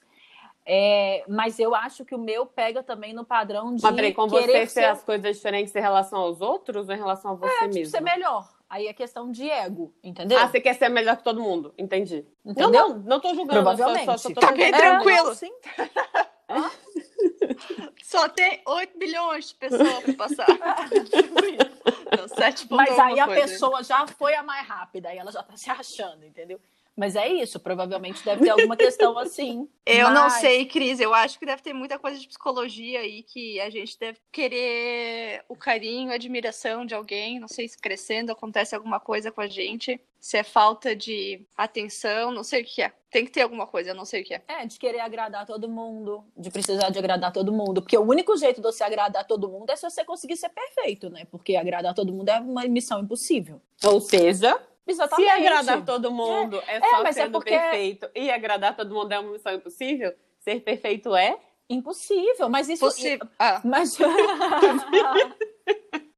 É, 0.66 1.24
mas 1.28 1.60
eu 1.60 1.76
acho 1.76 2.06
que 2.06 2.16
o 2.16 2.18
meu 2.18 2.46
pega 2.46 2.82
também 2.82 3.14
no 3.14 3.26
padrão 3.26 3.76
de 3.76 3.84
Mas 3.84 3.96
peraí, 3.96 4.14
com 4.14 4.30
querer 4.30 4.66
você 4.66 4.68
ser 4.68 4.86
as 4.86 5.04
coisas 5.04 5.36
diferentes 5.36 5.76
em 5.76 5.80
relação 5.82 6.20
aos 6.20 6.40
outros 6.40 6.88
ou 6.88 6.96
em 6.96 6.98
relação 6.98 7.32
a 7.32 7.36
você 7.36 7.54
tipo, 7.64 7.74
mesmo? 7.76 7.92
ser 7.92 8.00
melhor. 8.02 8.50
Aí 8.70 8.88
é 8.88 8.94
questão 8.94 9.30
de 9.30 9.48
ego, 9.50 9.94
entendeu? 10.04 10.38
Ah, 10.40 10.48
você 10.48 10.60
quer 10.62 10.74
ser 10.74 10.90
melhor 10.90 11.18
que 11.18 11.24
todo 11.24 11.42
mundo, 11.42 11.74
entendi. 11.78 12.26
Entendeu? 12.44 12.72
Não, 12.72 12.90
não, 12.90 12.98
não 13.00 13.20
tô 13.20 13.30
julgando. 13.36 13.62
Provavelmente. 13.62 14.06
Só, 14.06 14.18
só, 14.18 14.30
só 14.30 14.34
tô 14.34 14.40
Tá 14.42 14.52
bem 14.52 14.72
perguntando. 14.72 15.04
tranquilo. 15.04 15.28
não, 15.28 15.36
sim. 15.36 15.54
Só 18.04 18.30
tem 18.30 18.62
8 18.68 18.98
bilhões 18.98 19.50
de 19.50 19.56
pessoas 19.56 20.04
pra 20.04 20.14
passar. 20.14 20.46
não, 22.18 22.28
7 22.28 22.68
Mas 22.70 23.00
aí 23.00 23.20
a 23.20 23.26
coisa. 23.26 23.42
pessoa 23.42 23.84
já 23.84 24.06
foi 24.08 24.36
a 24.36 24.44
mais 24.44 24.68
rápida, 24.68 25.10
aí 25.10 25.18
ela 25.18 25.32
já 25.32 25.42
tá 25.42 25.58
se 25.58 25.70
achando, 25.70 26.24
entendeu? 26.26 26.60
Mas 26.96 27.16
é 27.16 27.28
isso, 27.28 27.60
provavelmente 27.60 28.24
deve 28.24 28.44
ter 28.44 28.52
alguma 28.52 28.78
questão 28.78 29.18
assim. 29.18 29.68
Eu 29.86 30.12
não 30.12 30.24
Mas- 30.24 30.34
sei, 30.34 30.66
Cris. 30.66 31.00
Eu 31.00 31.14
acho 31.14 31.40
que 31.40 31.46
deve 31.46 31.62
ter 31.62 31.74
muita 31.74 31.98
coisa 31.98 32.20
de 32.20 32.28
psicologia 32.28 33.00
aí 33.00 33.24
que 33.24 33.60
a 33.60 33.70
gente 33.70 33.98
deve 34.00 34.20
querer 34.32 35.44
o 35.50 35.56
carinho, 35.56 36.12
a 36.12 36.16
admiração 36.16 36.86
de 36.86 36.94
alguém. 36.94 37.40
Não 37.40 37.48
sei 37.48 37.68
se 37.68 37.78
crescendo 37.78 38.32
acontece 38.32 38.76
alguma 38.76 39.00
coisa 39.00 39.32
com 39.32 39.42
a 39.42 39.48
gente. 39.48 40.00
Se 40.20 40.38
é 40.38 40.44
falta 40.44 40.96
de 40.96 41.42
atenção, 41.58 42.32
não 42.32 42.44
sei 42.44 42.62
o 42.62 42.66
que 42.66 42.82
é. 42.82 42.94
Tem 43.12 43.26
que 43.26 43.32
ter 43.32 43.42
alguma 43.42 43.68
coisa, 43.68 43.90
eu 43.90 43.96
não 43.96 44.06
sei 44.06 44.22
o 44.22 44.24
que 44.26 44.34
é. 44.36 44.42
É, 44.48 44.66
de 44.66 44.80
querer 44.80 45.00
agradar 45.02 45.46
todo 45.46 45.68
mundo, 45.68 46.24
de 46.38 46.50
precisar 46.50 46.90
de 46.90 46.98
agradar 46.98 47.34
todo 47.34 47.52
mundo. 47.52 47.82
Porque 47.82 47.98
o 47.98 48.02
único 48.08 48.38
jeito 48.38 48.58
de 48.62 48.64
você 48.64 48.84
agradar 48.84 49.26
todo 49.28 49.50
mundo 49.50 49.70
é 49.70 49.76
se 49.76 49.82
você 49.84 50.06
conseguir 50.06 50.38
ser 50.38 50.50
perfeito, 50.50 51.10
né? 51.10 51.26
Porque 51.30 51.56
agradar 51.58 51.94
todo 51.94 52.14
mundo 52.14 52.30
é 52.30 52.40
uma 52.40 52.64
missão 52.68 53.02
impossível. 53.02 53.60
Ou 53.84 54.00
seja, 54.00 54.58
Exatamente. 54.86 55.30
se 55.30 55.38
agradar 55.38 55.86
todo 55.86 56.12
mundo 56.12 56.62
é, 56.68 56.80
só 56.82 57.04
mas 57.04 57.18
é 57.18 57.24
sendo 57.24 57.34
porque- 57.34 57.52
perfeito 57.52 58.10
e 58.14 58.30
agradar 58.30 58.76
todo 58.76 58.94
mundo 58.94 59.12
é 59.12 59.20
uma 59.20 59.32
missão 59.32 59.54
impossível, 59.54 60.14
ser 60.40 60.60
perfeito 60.62 61.16
é? 61.16 61.38
Impossível, 61.70 62.50
mas 62.50 62.68
isso. 62.68 62.86
Possível. 62.86 63.26
Ah, 63.40 63.62
Mas. 63.64 63.98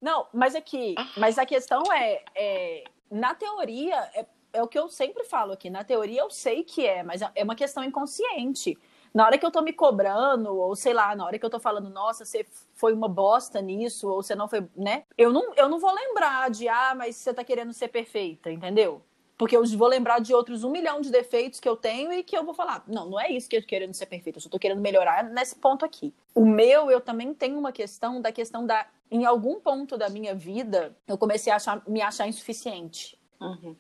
Não, 0.02 0.28
mas 0.34 0.56
aqui. 0.56 0.96
Mas 1.18 1.38
a 1.38 1.46
questão 1.46 1.82
é. 1.92 2.22
é, 2.36 2.84
na 3.10 3.34
teoria, 3.34 3.96
é, 4.14 4.26
é 4.54 4.64
o 4.64 4.68
que 4.68 4.78
eu 4.78 4.88
sempre 4.90 5.24
falo 5.24 5.54
aqui. 5.54 5.70
Na 5.70 5.84
teoria 5.84 6.22
eu 6.22 6.30
sei 6.30 6.64
que 6.64 6.86
é, 6.86 7.04
mas 7.04 7.22
é 7.22 7.44
uma 7.44 7.56
questão 7.56 7.84
inconsciente. 7.84 8.78
Na 9.16 9.26
hora 9.26 9.38
que 9.38 9.46
eu 9.46 9.50
tô 9.52 9.62
me 9.62 9.72
cobrando, 9.72 10.54
ou 10.54 10.76
sei 10.76 10.94
lá, 10.94 11.16
na 11.16 11.26
hora 11.26 11.40
que 11.40 11.46
eu 11.46 11.50
tô 11.50 11.58
falando, 11.58 11.90
nossa, 11.90 12.26
você 12.26 12.46
foi 12.74 12.92
uma 12.92 13.08
bosta 13.08 13.62
nisso, 13.62 14.10
ou 14.10 14.22
você 14.22 14.36
não 14.36 14.50
foi, 14.50 14.68
né? 14.76 15.06
Eu 15.18 15.32
não, 15.32 15.54
eu 15.56 15.70
não 15.70 15.80
vou 15.80 15.94
lembrar 15.96 16.50
de, 16.50 16.68
ah, 16.68 16.94
mas 16.94 17.16
você 17.16 17.34
tá 17.34 17.42
querendo 17.42 17.72
ser 17.72 17.88
perfeita, 17.88 18.52
entendeu? 18.52 19.02
Porque 19.38 19.56
eu 19.56 19.66
vou 19.78 19.88
lembrar 19.88 20.20
de 20.20 20.34
outros 20.34 20.66
um 20.66 20.70
milhão 20.70 21.00
de 21.00 21.10
defeitos 21.10 21.62
que 21.62 21.70
eu 21.70 21.78
tenho 21.78 22.12
e 22.12 22.24
que 22.24 22.38
eu 22.38 22.44
vou 22.44 22.54
falar, 22.54 22.84
não, 22.88 23.10
não 23.10 23.18
é 23.18 23.32
isso 23.32 23.48
que 23.48 23.56
eu 23.56 23.62
tô 23.62 23.68
querendo 23.68 23.94
ser 23.94 24.06
perfeita, 24.08 24.38
eu 24.38 24.42
só 24.42 24.50
tô 24.50 24.60
querendo 24.60 24.82
melhorar 24.82 25.24
nesse 25.24 25.56
ponto 25.56 25.86
aqui. 25.86 26.14
O 26.34 26.46
meu, 26.46 26.92
eu 26.92 27.00
também 27.00 27.34
tenho 27.34 27.58
uma 27.58 27.72
questão 27.72 28.22
da 28.22 28.34
questão 28.34 28.66
da. 28.66 28.86
Em 29.10 29.24
algum 29.24 29.62
ponto 29.62 29.98
da 29.98 30.10
minha 30.10 30.36
vida, 30.36 30.94
eu 31.08 31.18
comecei 31.18 31.54
a 31.54 31.56
achar- 31.56 31.82
me 31.88 32.02
achar 32.02 32.28
insuficiente 32.28 33.18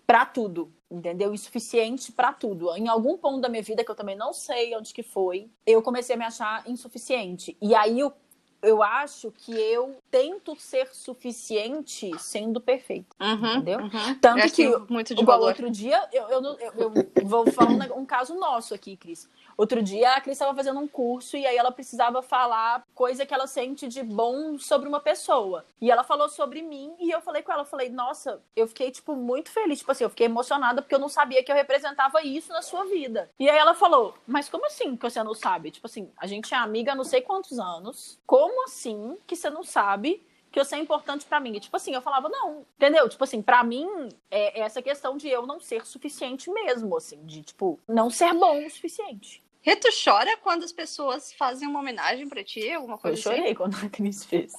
Pra 0.05 0.25
tudo, 0.25 0.71
entendeu? 0.91 1.33
Insuficiente 1.33 2.11
pra 2.11 2.31
tudo. 2.33 2.75
Em 2.75 2.87
algum 2.87 3.17
ponto 3.17 3.39
da 3.41 3.49
minha 3.49 3.63
vida 3.63 3.83
que 3.83 3.89
eu 3.91 3.95
também 3.95 4.15
não 4.15 4.33
sei 4.33 4.75
onde 4.75 4.93
que 4.93 5.01
foi, 5.03 5.49
eu 5.65 5.81
comecei 5.81 6.15
a 6.15 6.17
me 6.17 6.25
achar 6.25 6.63
insuficiente. 6.69 7.57
E 7.61 7.73
aí 7.73 7.99
eu, 7.99 8.13
eu 8.61 8.83
acho 8.83 9.31
que 9.31 9.53
eu 9.53 9.97
tento 10.11 10.55
ser 10.59 10.89
suficiente 10.93 12.11
sendo 12.19 12.59
perfeita, 12.61 13.15
uhum, 13.21 13.53
entendeu? 13.55 13.79
uhum. 13.79 14.15
Tanto 14.21 14.51
que 14.53 14.67
muito 14.89 15.15
de 15.15 15.21
Igual 15.21 15.37
valor. 15.39 15.49
outro 15.49 15.69
dia, 15.69 16.07
eu, 16.11 16.27
eu, 16.29 16.41
eu- 16.43 16.73
eu 16.77 17.25
vou 17.25 17.45
falar 17.47 17.71
um, 17.71 17.99
um 18.01 18.05
caso 18.05 18.35
nosso 18.35 18.73
aqui, 18.73 18.95
Cris. 18.97 19.27
Outro 19.57 19.81
dia 19.81 20.13
a 20.13 20.21
Cris 20.21 20.35
estava 20.35 20.55
fazendo 20.55 20.79
um 20.79 20.87
curso 20.87 21.37
e 21.37 21.45
aí 21.45 21.55
ela 21.55 21.71
precisava 21.71 22.21
falar 22.21 22.85
coisa 22.93 23.25
que 23.25 23.33
ela 23.33 23.47
sente 23.47 23.87
de 23.87 24.03
bom 24.03 24.57
sobre 24.57 24.87
uma 24.87 24.99
pessoa. 24.99 25.65
E 25.81 25.89
ela 25.89 26.03
falou 26.03 26.27
sobre 26.27 26.61
mim 26.61 26.93
e 26.99 27.09
eu 27.09 27.21
falei 27.21 27.41
com 27.41 27.51
ela, 27.51 27.63
falei, 27.63 27.89
nossa, 27.89 28.41
eu 28.55 28.67
fiquei, 28.67 28.91
tipo, 28.91 29.15
muito 29.15 29.49
feliz. 29.49 29.79
Tipo 29.79 29.91
assim, 29.91 30.03
eu 30.03 30.09
fiquei 30.09 30.25
emocionada 30.25 30.81
porque 30.81 30.95
eu 30.95 30.99
não 30.99 31.09
sabia 31.09 31.43
que 31.43 31.51
eu 31.51 31.55
representava 31.55 32.21
isso 32.21 32.51
na 32.51 32.61
sua 32.61 32.85
vida. 32.85 33.29
E 33.39 33.49
aí 33.49 33.57
ela 33.57 33.73
falou, 33.73 34.15
mas 34.27 34.49
como 34.49 34.65
assim 34.65 34.95
que 34.95 35.09
você 35.09 35.23
não 35.23 35.33
sabe? 35.33 35.71
Tipo 35.71 35.87
assim, 35.87 36.11
a 36.17 36.27
gente 36.27 36.53
é 36.53 36.57
amiga 36.57 36.91
há 36.91 36.95
não 36.95 37.03
sei 37.03 37.21
quantos 37.21 37.57
anos. 37.57 38.19
Como 38.25 38.65
assim 38.65 39.17
que 39.25 39.35
você 39.35 39.49
não 39.49 39.63
sabe 39.63 40.25
que 40.55 40.63
você 40.63 40.75
é 40.75 40.79
importante 40.79 41.25
pra 41.25 41.39
mim. 41.41 41.53
E, 41.55 41.59
tipo 41.59 41.75
assim, 41.75 41.93
eu 41.93 42.01
falava, 42.01 42.29
não, 42.29 42.65
entendeu? 42.77 43.09
Tipo 43.09 43.25
assim, 43.25 43.41
pra 43.41 43.61
mim, 43.61 43.87
é 44.31 44.59
é 44.59 44.63
essa 44.63 44.81
questão 44.81 45.17
de 45.17 45.27
eu 45.27 45.45
não 45.45 45.59
ser 45.59 45.85
suficiente 45.85 46.49
mesmo, 46.49 46.95
assim, 46.95 47.25
de, 47.25 47.41
tipo, 47.41 47.77
não 47.85 48.09
ser 48.09 48.33
bom 48.33 48.65
o 48.65 48.69
suficiente. 48.69 49.43
Rê, 49.65 49.75
tu 49.75 49.89
chora 50.03 50.37
quando 50.37 50.63
as 50.63 50.71
pessoas 50.71 51.33
fazem 51.33 51.67
uma 51.67 51.79
homenagem 51.79 52.29
pra 52.29 52.43
ti, 52.43 52.69
alguma 52.71 52.95
Eu 52.95 52.99
coisa 52.99 53.19
assim? 53.19 53.37
chorei 53.37 53.55
quando 53.55 53.75
a 53.83 53.89
Cris 53.89 54.23
fez. 54.23 54.53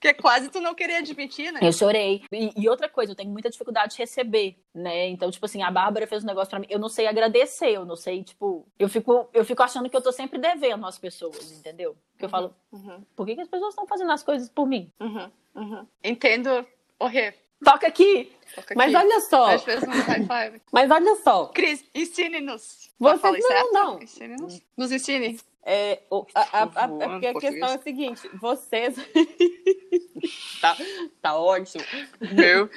Que 0.00 0.14
quase 0.14 0.48
tu 0.48 0.62
não 0.62 0.74
queria 0.74 0.96
admitir, 0.96 1.52
né? 1.52 1.60
Eu 1.62 1.72
chorei. 1.74 2.22
E, 2.32 2.52
e 2.56 2.68
outra 2.70 2.88
coisa, 2.88 3.12
eu 3.12 3.16
tenho 3.16 3.28
muita 3.30 3.50
dificuldade 3.50 3.92
de 3.92 3.98
receber, 3.98 4.56
né? 4.74 5.08
Então, 5.08 5.30
tipo 5.30 5.44
assim, 5.44 5.62
a 5.62 5.70
Bárbara 5.70 6.06
fez 6.06 6.24
um 6.24 6.26
negócio 6.26 6.48
pra 6.48 6.58
mim, 6.58 6.66
eu 6.70 6.78
não 6.78 6.88
sei 6.88 7.06
agradecer, 7.06 7.72
eu 7.72 7.84
não 7.84 7.96
sei, 7.96 8.24
tipo, 8.24 8.66
eu 8.78 8.88
fico, 8.88 9.28
eu 9.34 9.44
fico 9.44 9.62
achando 9.62 9.90
que 9.90 9.96
eu 9.96 10.00
tô 10.00 10.10
sempre 10.10 10.38
devendo 10.38 10.86
às 10.86 10.98
pessoas, 10.98 11.52
entendeu? 11.52 11.94
Porque 12.12 12.24
eu 12.24 12.30
falo, 12.30 12.54
Uhum, 12.72 13.04
por 13.14 13.26
que, 13.26 13.34
que 13.34 13.42
as 13.42 13.48
pessoas 13.48 13.74
estão 13.74 13.86
fazendo 13.86 14.10
as 14.10 14.22
coisas 14.22 14.48
por 14.48 14.66
mim? 14.66 14.90
uhum, 14.98 15.30
uhum. 15.54 15.86
Entendo. 16.02 16.66
Ô, 16.98 17.04
Rê, 17.06 17.34
Toca 17.64 17.86
aqui! 17.86 18.32
toca 18.54 18.74
Mas 18.74 18.94
aqui. 18.94 19.04
olha 19.06 19.20
só, 19.20 19.44
um 19.46 19.90
high 20.02 20.50
five. 20.50 20.62
mas 20.72 20.90
olha 20.90 21.16
só, 21.16 21.46
Cris, 21.46 21.84
ensine-nos. 21.94 22.90
Você- 22.98 23.30
não, 23.30 23.40
certo? 23.42 23.72
não. 23.72 24.02
Ensine-nos. 24.02 24.62
Nos 24.76 24.92
ensine. 24.92 25.38
é, 25.62 26.00
o- 26.10 26.26
a, 26.34 26.40
a- 26.40 26.62
a- 26.62 26.84
é 26.84 27.08
porque 27.08 27.26
a 27.26 27.34
questão 27.34 27.68
é 27.68 27.74
a 27.74 27.78
seguinte, 27.78 28.28
vocês... 28.40 28.94
tá, 30.60 30.76
tá 31.20 31.36
ótimo. 31.36 31.84
Meu. 32.32 32.68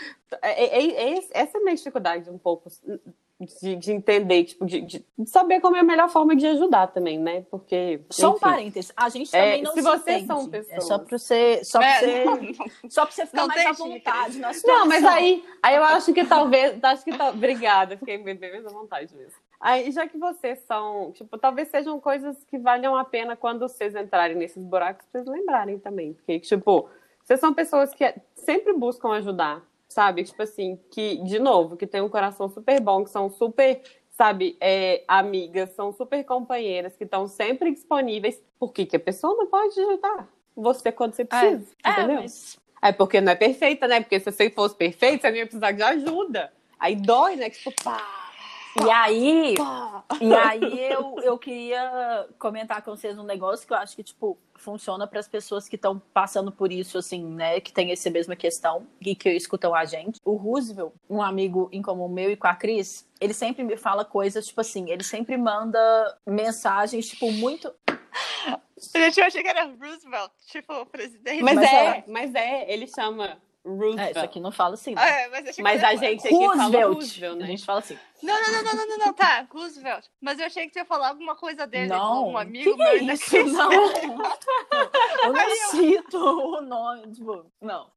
É, 0.41 0.65
é- 0.65 1.13
é- 1.15 1.27
essa 1.31 1.57
é 1.57 1.61
a 1.61 1.63
minha 1.63 1.75
dificuldade 1.75 2.29
um 2.29 2.37
pouco. 2.37 2.69
De, 3.45 3.75
de 3.75 3.91
entender, 3.91 4.43
tipo, 4.45 4.65
de, 4.65 4.81
de, 4.81 5.05
saber 5.25 5.59
como 5.61 5.75
é 5.75 5.79
a 5.79 5.83
melhor 5.83 6.09
forma 6.09 6.35
de 6.35 6.45
ajudar 6.47 6.87
também, 6.87 7.19
né? 7.19 7.45
Porque. 7.49 8.01
Só 8.09 8.29
um 8.29 8.31
enfim. 8.31 8.39
parênteses, 8.41 8.91
a 8.95 9.09
gente 9.09 9.31
também 9.31 9.59
É, 9.59 9.61
não 9.63 9.71
se 9.73 9.81
se 9.81 9.87
vocês 9.87 10.23
entende. 10.23 10.27
são 10.27 10.49
pessoas- 10.49 10.77
É 10.77 10.81
só 10.81 10.99
pra 10.99 11.17
você, 11.17 11.63
só 11.63 11.79
pra 11.79 11.87
É, 11.87 11.99
você, 11.99 12.25
não, 12.25 12.35
não. 12.35 12.89
só 12.89 13.05
pra 13.05 13.15
você 13.15 13.25
ficar 13.25 13.41
Não 13.41 13.47
mais 13.47 13.65
à 13.65 13.71
vontade 13.71 14.39
na 14.39 14.47
Não, 14.47 14.53
situação. 14.53 14.85
mas 14.87 15.03
aí, 15.05 15.43
aí 15.61 15.75
eu 15.75 15.83
acho 15.83 16.13
que 16.13 16.25
talvez. 16.25 16.83
Acho 16.83 17.03
que 17.03 17.17
tal- 17.17 17.33
Obrigada, 17.33 17.97
fiquei 17.97 18.17
bem, 18.17 18.35
bem 18.35 18.51
mais 18.51 18.65
à 18.65 18.69
vontade 18.69 19.15
mesmo. 19.15 19.33
Aí, 19.59 19.89
já 19.91 20.05
que 20.07 20.17
vocês 20.17 20.59
são, 20.67 21.11
tipo, 21.13 21.37
talvez 21.37 21.69
sejam 21.69 21.97
coisas 21.99 22.35
que 22.45 22.57
valham 22.57 22.97
a 22.97 23.05
pena 23.05 23.35
quando 23.37 23.59
vocês 23.61 23.95
entrarem 23.95 24.35
nesses 24.35 24.61
buracos, 24.61 25.05
vocês 25.09 25.25
lembrarem 25.25 25.79
também. 25.79 26.13
Porque, 26.13 26.37
tipo, 26.39 26.89
vocês 27.23 27.39
são 27.39 27.53
pessoas 27.53 27.93
que 27.93 28.13
sempre 28.35 28.73
buscam 28.73 29.11
ajudar, 29.13 29.61
sabe? 29.93 30.23
Tipo 30.23 30.43
assim, 30.43 30.79
que, 30.91 31.17
de 31.23 31.39
novo, 31.39 31.77
que 31.77 31.87
tem 31.87 32.01
um 32.01 32.09
coração 32.09 32.49
super 32.49 32.81
bom, 32.81 33.03
que 33.03 33.09
são 33.09 33.29
super, 33.29 33.81
sabe, 34.09 34.57
é, 34.59 35.03
amigas, 35.07 35.69
são 35.71 35.93
super 35.93 36.23
companheiras, 36.25 36.95
que 36.97 37.03
estão 37.03 37.27
sempre 37.27 37.71
disponíveis. 37.71 38.41
Por 38.59 38.73
que, 38.73 38.85
que 38.85 38.95
a 38.95 38.99
pessoa 38.99 39.35
não 39.35 39.47
pode 39.47 39.79
ajudar 39.79 40.27
você 40.55 40.91
quando 40.91 41.13
você 41.13 41.23
precisa? 41.23 41.71
É, 41.83 41.91
entendeu? 41.91 42.15
mas 42.21 42.59
É 42.81 42.91
porque 42.91 43.21
não 43.21 43.31
é 43.31 43.35
perfeita, 43.35 43.87
né? 43.87 44.01
Porque 44.01 44.19
se 44.19 44.31
você 44.31 44.49
fosse 44.49 44.75
perfeita, 44.75 45.21
você 45.21 45.31
não 45.31 45.37
ia 45.37 45.45
precisar 45.45 45.71
de 45.71 45.83
ajuda. 45.83 46.51
Aí 46.79 46.95
dói, 46.95 47.35
né? 47.35 47.49
Tipo, 47.49 47.71
pá, 47.83 48.22
E 48.81 48.89
aí, 48.89 49.55
e 50.19 50.33
aí 50.33 50.91
eu, 50.91 51.15
eu 51.21 51.37
queria 51.37 52.27
comentar 52.39 52.81
com 52.81 52.95
vocês 52.95 53.17
um 53.17 53.23
negócio 53.23 53.67
que 53.67 53.73
eu 53.73 53.77
acho 53.77 53.95
que, 53.95 54.03
tipo, 54.03 54.37
funciona 54.55 55.05
para 55.05 55.19
as 55.19 55.27
pessoas 55.27 55.69
que 55.69 55.75
estão 55.75 55.99
passando 56.11 56.51
por 56.51 56.71
isso, 56.71 56.97
assim, 56.97 57.23
né? 57.23 57.59
Que 57.59 57.71
tem 57.71 57.91
essa 57.91 58.09
mesma 58.09 58.35
questão 58.35 58.87
e 58.99 59.15
que 59.15 59.29
escutam 59.29 59.75
a 59.75 59.85
gente. 59.85 60.19
O 60.25 60.35
Roosevelt, 60.35 60.93
um 61.07 61.21
amigo 61.21 61.69
em 61.71 61.81
comum 61.81 62.07
meu 62.07 62.31
e 62.31 62.35
com 62.35 62.47
a 62.47 62.55
Cris, 62.55 63.07
ele 63.21 63.33
sempre 63.33 63.63
me 63.63 63.77
fala 63.77 64.03
coisas, 64.03 64.47
tipo 64.47 64.61
assim, 64.61 64.89
ele 64.89 65.03
sempre 65.03 65.37
manda 65.37 66.17
mensagens, 66.25 67.07
tipo, 67.07 67.31
muito. 67.31 67.71
Gente, 68.95 69.19
eu 69.19 69.25
achei 69.25 69.43
que 69.43 69.47
era 69.47 69.65
Roosevelt, 69.65 70.31
tipo, 70.47 70.73
o 70.73 70.85
presidente. 70.85 71.43
Mas, 71.43 71.55
Mas 71.55 71.71
é, 71.71 71.85
é. 71.85 72.03
mas 72.07 72.35
é, 72.35 72.73
ele 72.73 72.87
chama 72.87 73.37
É, 73.65 73.69
Roosevelt. 73.69 74.09
isso 74.11 74.19
aqui 74.25 74.39
não 74.41 74.51
fala 74.51 74.73
assim. 74.73 74.93
né? 74.93 75.23
É, 75.23 75.29
mas 75.29 75.57
mas 75.59 75.83
a 75.83 75.95
gente 75.95 76.27
aqui 76.27 76.35
fala 76.37 76.55
Roosevelt. 76.63 76.93
Roosevelt, 76.95 77.33
A 77.35 77.39
né? 77.39 77.45
gente 77.47 77.65
fala 77.65 77.79
assim. 77.79 77.97
Não, 78.21 78.41
não, 78.41 78.51
não, 78.51 78.63
não, 78.63 78.75
não, 78.75 78.87
não, 78.87 78.97
não, 79.05 79.13
tá, 79.13 79.47
Roosevelt. 79.49 80.05
Mas 80.21 80.39
eu 80.39 80.45
achei 80.45 80.67
que 80.67 80.73
você 80.73 80.79
ia 80.79 80.85
falar 80.85 81.09
alguma 81.09 81.35
coisa 81.35 81.65
dele, 81.65 81.87
não, 81.87 82.29
um 82.29 82.37
amigo 82.37 82.71
que 82.71 82.77
que 82.77 82.83
meu. 82.83 82.87
é 82.87 83.13
isso? 83.13 83.29
que- 83.29 83.43
Não. 83.43 83.71
eu 85.23 85.33
não 85.33 85.49
cito 85.69 86.17
o 86.17 86.61
nome, 86.61 87.11
tipo, 87.13 87.45
não. 87.61 87.89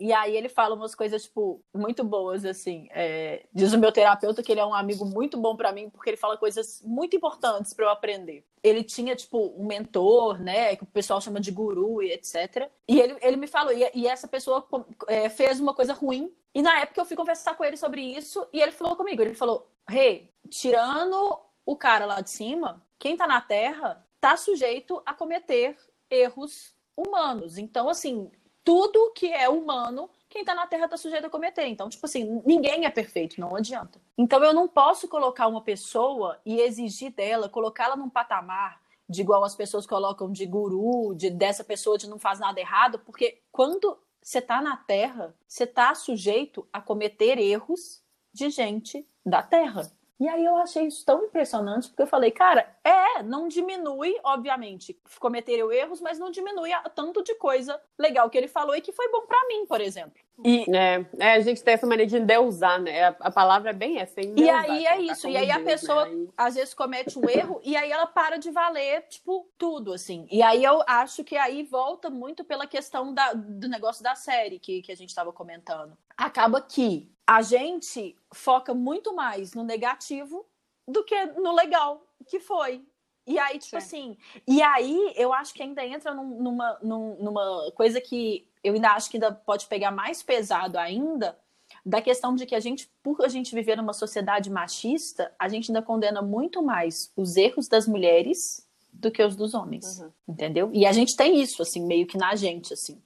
E 0.00 0.12
aí 0.12 0.36
ele 0.36 0.48
fala 0.48 0.74
umas 0.74 0.94
coisas, 0.94 1.24
tipo, 1.24 1.60
muito 1.74 2.04
boas, 2.04 2.44
assim. 2.44 2.88
é, 2.92 3.44
diz 3.52 3.72
o 3.72 3.78
meu 3.78 3.90
terapeuta 3.90 4.42
que 4.42 4.52
ele 4.52 4.60
é 4.60 4.64
um 4.64 4.74
amigo 4.74 5.04
muito 5.04 5.36
bom 5.36 5.56
pra 5.56 5.72
mim, 5.72 5.90
porque 5.90 6.10
ele 6.10 6.16
fala 6.16 6.36
coisas 6.36 6.80
muito 6.84 7.16
importantes 7.16 7.74
pra 7.74 7.86
eu 7.86 7.90
aprender. 7.90 8.44
Ele 8.62 8.84
tinha, 8.84 9.16
tipo, 9.16 9.54
um 9.56 9.66
mentor, 9.66 10.40
né, 10.40 10.76
que 10.76 10.84
o 10.84 10.86
pessoal 10.86 11.20
chama 11.20 11.40
de 11.40 11.50
guru 11.50 12.00
e 12.02 12.12
etc. 12.12 12.70
E 12.86 13.00
ele, 13.00 13.16
ele 13.20 13.36
me 13.36 13.46
falou, 13.46 13.72
e, 13.72 13.90
e 13.94 14.06
essa 14.06 14.28
pessoa 14.28 14.66
é, 15.08 15.28
fez 15.28 15.58
uma 15.58 15.74
coisa 15.74 15.92
ruim. 15.92 16.32
E 16.54 16.62
na 16.62 16.80
época 16.80 17.00
eu 17.00 17.04
fui 17.04 17.16
conversar 17.16 17.56
com 17.56 17.64
ele 17.64 17.76
sobre 17.76 18.00
isso, 18.00 18.46
e 18.52 18.60
ele 18.60 18.72
falou 18.72 18.96
comigo, 18.96 19.20
ele 19.20 19.34
falou, 19.34 19.68
Rê, 19.88 20.28
tirando 20.48 21.38
o 21.64 21.76
cara 21.76 22.06
lá 22.06 22.20
de 22.20 22.30
cima, 22.30 22.82
quem 22.98 23.16
tá 23.16 23.26
na 23.26 23.40
Terra 23.40 24.06
tá 24.20 24.36
sujeito 24.36 25.02
a 25.04 25.14
cometer 25.14 25.76
erros 26.10 26.74
humanos. 26.96 27.58
Então, 27.58 27.88
assim, 27.88 28.30
tudo 28.68 29.12
que 29.14 29.32
é 29.32 29.48
humano, 29.48 30.10
quem 30.28 30.44
tá 30.44 30.54
na 30.54 30.66
Terra 30.66 30.86
tá 30.86 30.98
sujeito 30.98 31.26
a 31.26 31.30
cometer. 31.30 31.66
Então, 31.68 31.88
tipo 31.88 32.04
assim, 32.04 32.42
ninguém 32.44 32.84
é 32.84 32.90
perfeito, 32.90 33.40
não 33.40 33.56
adianta. 33.56 33.98
Então, 34.18 34.44
eu 34.44 34.52
não 34.52 34.68
posso 34.68 35.08
colocar 35.08 35.46
uma 35.46 35.62
pessoa 35.62 36.38
e 36.44 36.60
exigir 36.60 37.10
dela, 37.14 37.48
colocá-la 37.48 37.96
num 37.96 38.10
patamar 38.10 38.78
de 39.08 39.22
igual 39.22 39.42
as 39.42 39.56
pessoas 39.56 39.86
colocam 39.86 40.30
de 40.30 40.44
guru, 40.44 41.14
de 41.14 41.30
dessa 41.30 41.64
pessoa 41.64 41.96
de 41.96 42.06
não 42.06 42.18
faz 42.18 42.38
nada 42.40 42.60
errado, 42.60 42.98
porque 42.98 43.40
quando 43.50 43.96
você 44.20 44.42
tá 44.42 44.60
na 44.60 44.76
Terra, 44.76 45.34
você 45.46 45.66
tá 45.66 45.94
sujeito 45.94 46.68
a 46.70 46.78
cometer 46.78 47.38
erros 47.38 48.02
de 48.34 48.50
gente 48.50 49.08
da 49.24 49.42
Terra. 49.42 49.90
E 50.20 50.28
aí 50.28 50.44
eu 50.44 50.56
achei 50.56 50.84
isso 50.88 51.04
tão 51.06 51.24
impressionante, 51.24 51.88
porque 51.88 52.02
eu 52.02 52.06
falei, 52.06 52.32
cara, 52.32 52.68
é, 52.82 53.22
não 53.22 53.46
diminui, 53.46 54.18
obviamente, 54.24 54.98
cometeram 55.20 55.70
erros, 55.70 56.00
mas 56.00 56.18
não 56.18 56.28
diminui 56.30 56.72
a 56.72 56.80
tanto 56.88 57.22
de 57.22 57.34
coisa 57.36 57.80
legal 57.96 58.28
que 58.28 58.36
ele 58.36 58.48
falou 58.48 58.74
e 58.74 58.80
que 58.80 58.90
foi 58.92 59.08
bom 59.12 59.22
pra 59.26 59.46
mim, 59.46 59.64
por 59.66 59.80
exemplo. 59.80 60.18
E, 60.44 60.64
É, 60.74 61.04
é, 61.18 61.32
a 61.34 61.40
gente 61.40 61.62
tem 61.62 61.74
essa 61.74 61.86
mania 61.86 62.06
de 62.06 62.16
endeusar, 62.16 62.80
né? 62.80 63.04
A, 63.04 63.16
a 63.20 63.30
palavra 63.30 63.70
é 63.70 63.72
bem 63.72 63.98
essa, 64.00 64.20
e 64.20 64.24
endeusar, 64.26 64.70
aí 64.70 64.86
é 64.86 65.00
isso, 65.00 65.28
e 65.28 65.36
aí 65.36 65.50
a 65.50 65.54
Deus, 65.54 65.66
né? 65.66 65.72
pessoa 65.72 66.04
Aí- 66.04 66.28
às 66.36 66.54
vezes 66.56 66.74
comete 66.74 67.16
um 67.18 67.28
erro 67.28 67.60
e 67.62 67.76
aí 67.76 67.90
ela 67.90 68.06
para 68.06 68.38
de 68.38 68.50
valer, 68.50 69.02
tipo, 69.08 69.48
tudo, 69.56 69.92
assim. 69.92 70.26
E 70.30 70.42
aí 70.42 70.62
eu 70.64 70.82
acho 70.86 71.22
que 71.22 71.36
aí 71.36 71.62
volta 71.62 72.10
muito 72.10 72.44
pela 72.44 72.66
questão 72.66 73.14
da- 73.14 73.32
do 73.34 73.68
negócio 73.68 74.02
da 74.02 74.14
série 74.16 74.58
que, 74.58 74.82
que 74.82 74.90
a 74.92 74.96
gente 74.96 75.10
estava 75.10 75.32
comentando. 75.32 75.96
Acaba 76.16 76.60
que 76.60 77.08
a 77.28 77.42
gente 77.42 78.16
foca 78.32 78.72
muito 78.72 79.14
mais 79.14 79.52
no 79.52 79.62
negativo 79.62 80.46
do 80.86 81.04
que 81.04 81.26
no 81.26 81.52
legal 81.54 82.02
que 82.26 82.40
foi. 82.40 82.82
E 83.26 83.38
aí, 83.38 83.58
tipo 83.58 83.72
Sim. 83.72 83.76
assim, 83.76 84.16
e 84.46 84.62
aí 84.62 85.12
eu 85.14 85.34
acho 85.34 85.52
que 85.52 85.62
ainda 85.62 85.84
entra 85.84 86.14
num- 86.14 86.42
numa, 86.42 86.78
num- 86.82 87.16
numa 87.22 87.70
coisa 87.72 88.00
que 88.00 88.48
eu 88.64 88.72
ainda 88.72 88.92
acho 88.92 89.10
que 89.10 89.18
ainda 89.18 89.30
pode 89.30 89.66
pegar 89.66 89.90
mais 89.90 90.22
pesado 90.22 90.78
ainda, 90.78 91.38
da 91.84 92.00
questão 92.00 92.34
de 92.34 92.46
que 92.46 92.54
a 92.54 92.60
gente, 92.60 92.90
por 93.02 93.22
a 93.22 93.28
gente 93.28 93.54
viver 93.54 93.76
numa 93.76 93.92
sociedade 93.92 94.48
machista, 94.50 95.30
a 95.38 95.46
gente 95.50 95.70
ainda 95.70 95.82
condena 95.82 96.22
muito 96.22 96.62
mais 96.62 97.12
os 97.14 97.36
erros 97.36 97.68
das 97.68 97.86
mulheres 97.86 98.66
do 98.90 99.10
que 99.10 99.22
os 99.22 99.36
dos 99.36 99.52
homens, 99.52 100.00
Uhum. 100.00 100.10
entendeu? 100.26 100.70
E 100.72 100.86
a 100.86 100.92
gente 100.92 101.14
tem 101.14 101.38
isso, 101.40 101.60
assim, 101.60 101.84
meio 101.84 102.06
que 102.06 102.16
na 102.16 102.34
gente, 102.34 102.72
assim. 102.72 103.00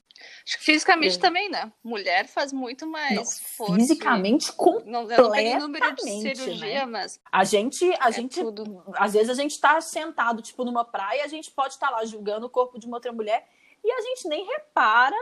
Acho 0.46 0.58
que 0.58 0.64
fisicamente 0.64 1.16
É. 1.16 1.20
também, 1.20 1.48
né? 1.48 1.72
Mulher 1.82 2.26
faz 2.26 2.52
muito 2.52 2.86
mais 2.86 3.40
força. 3.40 3.74
fisicamente, 3.74 4.52
com 4.52 4.80
Não, 4.80 5.02
não 5.04 5.06
número 5.06 5.16
de 5.16 5.60
completamente, 5.60 6.36
cirurgia, 6.38 6.80
né? 6.80 6.86
mas 6.86 7.20
a 7.30 7.44
gente, 7.44 7.84
a 8.00 8.08
é 8.08 8.12
gente, 8.12 8.40
tudo. 8.40 8.82
às 8.96 9.12
vezes 9.12 9.30
a 9.30 9.34
gente 9.34 9.60
tá 9.60 9.80
sentado, 9.80 10.42
tipo, 10.42 10.64
numa 10.64 10.84
praia, 10.84 11.24
a 11.24 11.28
gente 11.28 11.50
pode 11.50 11.74
estar 11.74 11.90
lá 11.90 12.04
julgando 12.04 12.46
o 12.46 12.50
corpo 12.50 12.78
de 12.78 12.86
uma 12.86 12.96
outra 12.96 13.12
mulher 13.12 13.48
e 13.84 13.90
a 13.90 14.00
gente 14.00 14.28
nem 14.28 14.46
repara 14.46 15.16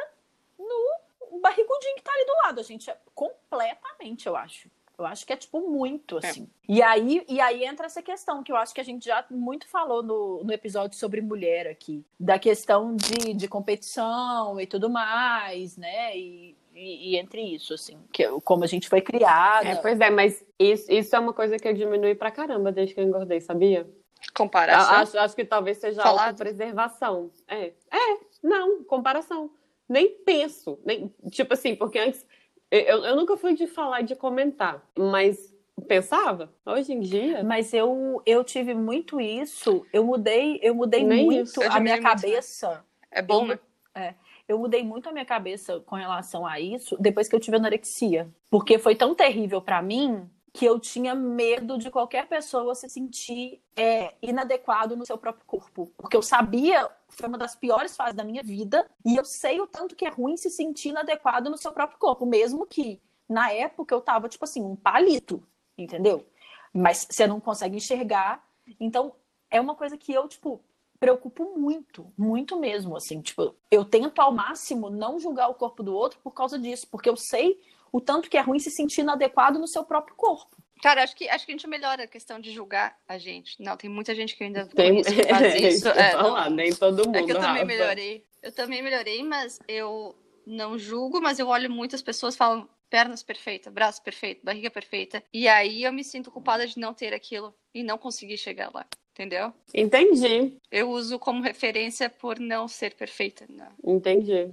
no 0.58 1.40
barrigudinho 1.40 1.96
que 1.96 2.02
tá 2.02 2.12
ali 2.12 2.26
do 2.26 2.32
lado. 2.44 2.60
A 2.60 2.64
gente 2.64 2.90
é 2.90 2.96
completamente, 3.14 4.26
eu 4.26 4.36
acho. 4.36 4.70
Eu 5.00 5.06
acho 5.06 5.26
que 5.26 5.32
é, 5.32 5.36
tipo, 5.36 5.60
muito, 5.68 6.18
assim. 6.18 6.48
E, 6.68 6.82
aí, 6.82 7.24
e 7.28 7.40
aí 7.40 7.64
entra 7.64 7.86
essa 7.86 8.02
questão, 8.02 8.42
que 8.42 8.52
eu 8.52 8.56
acho 8.56 8.74
que 8.74 8.80
a 8.80 8.84
gente 8.84 9.04
já 9.06 9.24
muito 9.30 9.66
falou 9.68 10.02
no, 10.02 10.44
no 10.44 10.52
episódio 10.52 10.98
sobre 10.98 11.20
mulher 11.20 11.66
aqui. 11.66 12.04
Da 12.18 12.38
questão 12.38 12.94
de, 12.94 13.34
de 13.34 13.48
competição 13.48 14.60
e 14.60 14.66
tudo 14.66 14.90
mais, 14.90 15.76
né? 15.76 16.16
E, 16.16 16.56
e, 16.74 17.12
e 17.12 17.16
entre 17.16 17.40
isso, 17.42 17.74
assim. 17.74 17.98
Que, 18.12 18.28
como 18.44 18.64
a 18.64 18.66
gente 18.66 18.88
foi 18.88 19.00
criada. 19.00 19.68
É, 19.68 19.76
pois 19.76 19.98
é, 20.00 20.10
mas 20.10 20.44
isso, 20.58 20.90
isso 20.92 21.16
é 21.16 21.18
uma 21.18 21.32
coisa 21.32 21.56
que 21.56 21.66
eu 21.66 21.74
diminui 21.74 22.14
pra 22.14 22.30
caramba 22.30 22.70
desde 22.70 22.94
que 22.94 23.00
eu 23.00 23.04
engordei, 23.04 23.40
sabia? 23.40 23.88
Comparação. 24.34 24.94
A- 24.94 25.00
Acho, 25.00 25.18
acho 25.18 25.34
que 25.34 25.44
talvez 25.44 25.78
seja 25.78 26.02
Falado. 26.02 26.28
autopreservação. 26.28 27.30
É. 27.48 27.72
É, 27.90 28.18
não, 28.42 28.84
comparação. 28.84 29.50
Nem 29.88 30.10
penso. 30.10 30.78
Nem, 30.84 31.12
tipo 31.30 31.54
assim, 31.54 31.74
porque 31.74 31.98
antes. 31.98 32.24
Eu, 32.70 33.04
eu 33.04 33.16
nunca 33.16 33.37
fui 33.37 33.54
de 33.54 33.66
falar 33.66 34.00
e 34.02 34.04
de 34.04 34.14
comentar, 34.14 34.83
mas 34.96 35.52
pensava. 35.88 36.52
Hoje 36.64 36.92
em 36.92 37.00
dia. 37.00 37.42
Mas 37.42 37.72
eu, 37.74 38.22
eu 38.24 38.44
tive 38.44 38.74
muito 38.74 39.20
isso. 39.20 39.85
Eu 39.92 40.04
mudei, 40.04 40.61
eu 40.62 40.74
mudei 40.74 41.02
Nem 41.04 41.24
muito. 41.26 41.62
Eu 41.62 41.70
a 41.70 41.80
minha 41.80 41.96
diminui 41.96 42.12
muito, 42.12 42.22
cabeça. 42.22 42.85
É 43.11 43.22
bom, 43.22 43.46
eu- 43.50 43.59
né? 43.94 44.14
Eu 44.46 44.59
mudei 44.59 44.83
muito 44.83 45.09
a 45.09 45.12
minha 45.12 45.24
cabeça 45.24 45.80
com 45.80 45.94
relação 45.94 46.44
a 46.44 46.59
isso 46.59 46.96
depois 47.00 47.28
que 47.28 47.35
eu 47.37 47.40
tive 47.40 47.56
anorexia. 47.56 48.28
Porque 48.50 48.78
foi 48.78 48.94
tão 48.96 49.14
terrível 49.14 49.61
pra 49.62 49.80
mim 49.80 50.28
que 50.52 50.64
eu 50.64 50.78
tinha 50.80 51.14
medo 51.14 51.78
de 51.78 51.90
qualquer 51.90 52.26
pessoa 52.26 52.74
se 52.74 52.88
sentir 52.88 53.62
é, 53.76 54.14
inadequado 54.20 54.96
no 54.96 55.06
seu 55.06 55.16
próprio 55.16 55.44
corpo. 55.46 55.92
Porque 55.96 56.16
eu 56.16 56.22
sabia, 56.22 56.90
foi 57.08 57.28
uma 57.28 57.38
das 57.38 57.54
piores 57.54 57.96
fases 57.96 58.14
da 58.14 58.24
minha 58.24 58.42
vida, 58.42 58.88
e 59.04 59.16
eu 59.16 59.24
sei 59.24 59.60
o 59.60 59.66
tanto 59.66 59.94
que 59.94 60.04
é 60.04 60.08
ruim 60.08 60.36
se 60.36 60.50
sentir 60.50 60.88
inadequado 60.88 61.50
no 61.50 61.56
seu 61.56 61.72
próprio 61.72 61.98
corpo, 61.98 62.26
mesmo 62.26 62.66
que 62.66 63.00
na 63.28 63.52
época 63.52 63.94
eu 63.94 64.00
tava, 64.00 64.28
tipo 64.28 64.44
assim, 64.44 64.62
um 64.62 64.74
palito, 64.74 65.42
entendeu? 65.78 66.26
Mas 66.72 67.06
você 67.08 67.26
não 67.26 67.40
consegue 67.40 67.76
enxergar. 67.76 68.44
Então, 68.78 69.14
é 69.50 69.60
uma 69.60 69.74
coisa 69.76 69.96
que 69.96 70.12
eu, 70.12 70.26
tipo, 70.26 70.60
preocupo 70.98 71.56
muito, 71.56 72.12
muito 72.18 72.58
mesmo, 72.58 72.96
assim, 72.96 73.20
tipo, 73.20 73.54
eu 73.70 73.84
tento 73.84 74.20
ao 74.20 74.32
máximo 74.32 74.90
não 74.90 75.18
julgar 75.18 75.48
o 75.48 75.54
corpo 75.54 75.82
do 75.82 75.94
outro 75.94 76.18
por 76.22 76.32
causa 76.32 76.58
disso, 76.58 76.86
porque 76.90 77.08
eu 77.08 77.16
sei 77.16 77.60
o 77.92 78.00
tanto 78.00 78.29
que 78.31 78.37
é 78.37 78.40
ruim 78.40 78.59
se 78.59 78.70
sentir 78.70 79.00
inadequado 79.03 79.59
no 79.59 79.66
seu 79.66 79.85
próprio 79.85 80.14
corpo. 80.16 80.57
Cara, 80.83 81.03
acho 81.03 81.14
que, 81.14 81.29
acho 81.29 81.44
que 81.44 81.53
a 81.53 81.55
gente 81.55 81.66
melhora 81.66 82.05
a 82.05 82.07
questão 82.07 82.40
de 82.40 82.50
julgar 82.50 82.96
a 83.07 83.18
gente. 83.18 83.61
Não, 83.62 83.76
tem 83.76 83.90
muita 83.90 84.14
gente 84.14 84.35
que 84.35 84.44
ainda 84.44 84.66
Tem, 84.66 85.03
que 85.03 85.22
faz 85.24 85.55
isso. 85.61 85.66
isso 85.66 85.88
É, 85.88 86.12
não. 86.14 86.20
falar, 86.22 86.50
nem 86.50 86.72
todo 86.74 87.05
mundo. 87.05 87.16
É 87.16 87.22
que 87.22 87.33
eu 87.33 87.37
também 87.37 87.53
Rafa. 87.53 87.64
melhorei. 87.66 88.24
Eu 88.42 88.53
também 88.53 88.83
melhorei, 88.83 89.22
mas 89.22 89.61
eu 89.68 90.16
não 90.46 90.79
julgo, 90.79 91.20
mas 91.20 91.38
eu 91.38 91.48
olho 91.48 91.70
muitas 91.70 92.00
pessoas 92.00 92.35
e 92.35 92.38
falo, 92.38 92.66
pernas 92.88 93.22
perfeitas, 93.22 93.70
braço 93.72 94.03
perfeito, 94.03 94.40
barriga 94.42 94.70
perfeita. 94.70 95.22
E 95.33 95.46
aí 95.46 95.85
eu 95.85 95.92
me 95.92 96.03
sinto 96.03 96.31
culpada 96.31 96.66
de 96.66 96.79
não 96.79 96.94
ter 96.94 97.12
aquilo 97.12 97.55
e 97.74 97.83
não 97.83 97.98
conseguir 97.98 98.38
chegar 98.38 98.70
lá. 98.74 98.87
Entendeu? 99.12 99.53
Entendi. 99.74 100.57
Eu 100.70 100.88
uso 100.88 101.18
como 101.18 101.42
referência 101.42 102.09
por 102.09 102.38
não 102.38 102.66
ser 102.66 102.94
perfeita. 102.94 103.44
Não. 103.50 103.68
Entendi. 103.85 104.48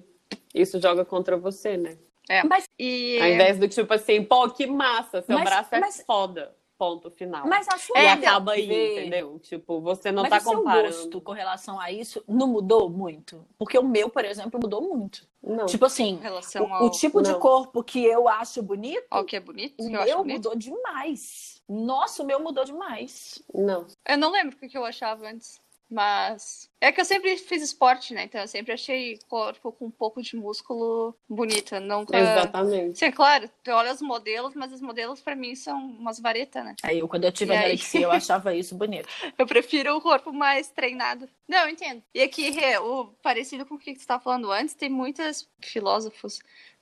Isso 0.53 0.81
joga 0.81 1.05
contra 1.05 1.37
você, 1.37 1.77
né? 1.77 1.97
É. 2.29 2.43
Mas- 2.43 2.65
E 2.79 3.19
Ao 3.21 3.27
invés 3.27 3.57
do 3.57 3.67
tipo 3.67 3.93
assim, 3.93 4.23
pô, 4.23 4.49
que 4.49 4.67
massa, 4.67 5.21
seu 5.21 5.35
Mas- 5.37 5.43
braço 5.49 5.75
é 5.75 5.79
mas- 5.79 6.03
foda. 6.05 6.55
Ponto 6.79 7.09
final. 7.09 7.47
Mas 7.47 7.67
a 7.73 7.77
sua 7.79 7.97
e 7.99 8.05
É, 8.05 8.11
acaba 8.11 8.51
aí, 8.51 8.67
ver- 8.67 8.99
entendeu? 8.99 9.39
Tipo, 9.39 9.81
você 9.81 10.11
não 10.11 10.21
Mas 10.21 10.29
tá 10.29 10.37
o 10.37 10.41
seu 10.41 10.57
comparando. 10.59 10.87
gosto 10.95 11.21
com 11.21 11.31
relação 11.31 11.79
a 11.79 11.91
isso 11.91 12.23
não 12.27 12.45
mudou 12.45 12.87
muito? 12.87 13.43
Porque 13.57 13.79
o 13.79 13.83
meu, 13.83 14.11
por 14.11 14.23
exemplo, 14.23 14.59
mudou 14.61 14.79
muito. 14.83 15.27
Não. 15.41 15.65
Tipo 15.65 15.85
assim, 15.85 16.19
o, 16.59 16.71
ao, 16.71 16.85
o 16.85 16.91
tipo 16.91 17.23
de 17.23 17.31
Não. 17.31 17.39
corpo 17.39 17.83
que 17.83 18.05
eu 18.05 18.29
acho 18.29 18.61
bonito, 18.61 19.07
ao 19.09 19.25
que 19.25 19.35
é 19.35 19.39
bonito, 19.39 19.73
o 19.83 19.89
meu 19.89 20.17
bonito. 20.17 20.33
mudou 20.35 20.55
demais. 20.55 21.63
Nossa, 21.67 22.21
o 22.21 22.25
meu 22.27 22.39
mudou 22.39 22.63
demais. 22.63 23.41
Não. 23.51 23.87
Eu 24.07 24.17
não 24.19 24.29
lembro 24.31 24.55
o 24.55 24.69
que 24.69 24.77
eu 24.77 24.85
achava 24.85 25.27
antes. 25.27 25.59
Mas 25.89 26.69
é 26.81 26.91
que 26.91 26.99
eu 26.99 27.05
sempre 27.05 27.37
fiz 27.37 27.63
esporte, 27.63 28.13
né? 28.13 28.23
Então 28.23 28.41
eu 28.41 28.47
sempre 28.47 28.73
achei 28.73 29.17
corpo 29.29 29.71
com 29.71 29.85
um 29.85 29.91
pouco 29.91 30.21
de 30.21 30.35
músculo 30.35 31.15
bonito. 31.29 31.75
Eu 31.75 31.81
Nunca. 31.81 32.17
Exatamente. 32.19 32.99
Sim, 32.99 33.11
claro, 33.11 33.49
tu 33.63 33.71
olha 33.71 33.93
os 33.93 34.01
modelos, 34.01 34.53
mas 34.53 34.73
os 34.73 34.81
modelos 34.81 35.21
pra 35.21 35.35
mim 35.35 35.55
são 35.55 35.77
umas 35.79 36.19
varetas, 36.19 36.63
né? 36.65 36.75
Aí 36.83 36.99
eu, 36.99 37.07
quando 37.07 37.23
eu 37.23 37.31
tive 37.31 37.51
E 37.51 37.55
aí? 37.55 37.59
anorexia, 37.59 38.01
eu 38.01 38.11
achava 38.11 38.53
isso 38.53 38.75
bonito. 38.75 39.07
Eu 39.37 39.45
prefiro 39.45 39.95
o 39.95 40.01
corpo 40.01 40.33
mais 40.33 40.67
treinado. 40.69 41.29
Não, 41.47 41.59
eu 41.59 41.69
entendo. 41.69 42.01
E 42.13 42.21
aqui, 42.21 42.49
Rê, 42.49 42.77
o 42.79 43.05
parecido 43.21 43.65
com 43.65 43.75
o 43.75 43.77
que 43.77 43.93
você 43.93 43.99
estava 43.99 44.21
falando 44.21 44.51
antes, 44.51 44.73
tem 44.73 44.89
muitos 44.89 45.47
filósofos 45.61 46.39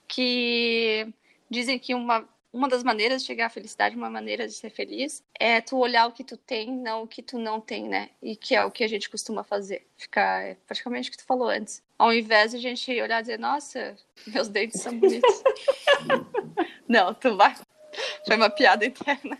que 0.08 1.08
dizem 1.50 1.78
que 1.78 1.94
uma, 1.94 2.28
uma 2.56 2.70
das 2.70 2.84
maneiras 2.84 3.22
de 3.22 3.28
chegar 3.28 3.48
à 3.48 3.50
felicidade, 3.50 3.98
uma 3.98 4.10
maneira 4.10 4.48
de 4.48 4.54
ser 4.54 4.70
feliz, 4.70 5.22
é 5.38 5.60
tu 5.60 5.78
olhar 5.78 6.08
o 6.08 6.14
que 6.14 6.24
tu 6.24 6.38
tem, 6.38 6.72
não 6.72 7.04
o 7.04 7.08
que 7.08 7.22
tu 7.22 7.38
não 7.38 7.60
tem, 7.60 7.84
né? 7.90 8.10
E 8.24 8.34
que 8.34 8.56
é 8.56 8.64
o 8.64 8.72
que 8.72 8.82
a 8.82 8.88
gente 8.88 9.10
costuma 9.10 9.44
fazer. 9.44 9.86
Ficar, 9.98 10.42
é 10.42 10.56
praticamente 10.66 11.10
o 11.10 11.12
que 11.12 11.18
tu 11.18 11.26
falou 11.26 11.50
antes. 11.50 11.84
Ao 12.00 12.14
invés 12.14 12.52
de 12.52 12.58
a 12.58 12.62
gente 12.62 12.90
olhar 13.02 13.20
e 13.20 13.24
dizer, 13.24 13.38
nossa, 13.38 13.98
meus 14.26 14.48
dentes 14.48 14.82
são 14.82 14.98
bonitos. 14.98 15.44
não, 16.88 17.14
tu 17.14 17.36
vai. 17.36 17.54
Foi 18.26 18.38
uma 18.38 18.50
piada 18.50 18.86
interna. 18.86 19.38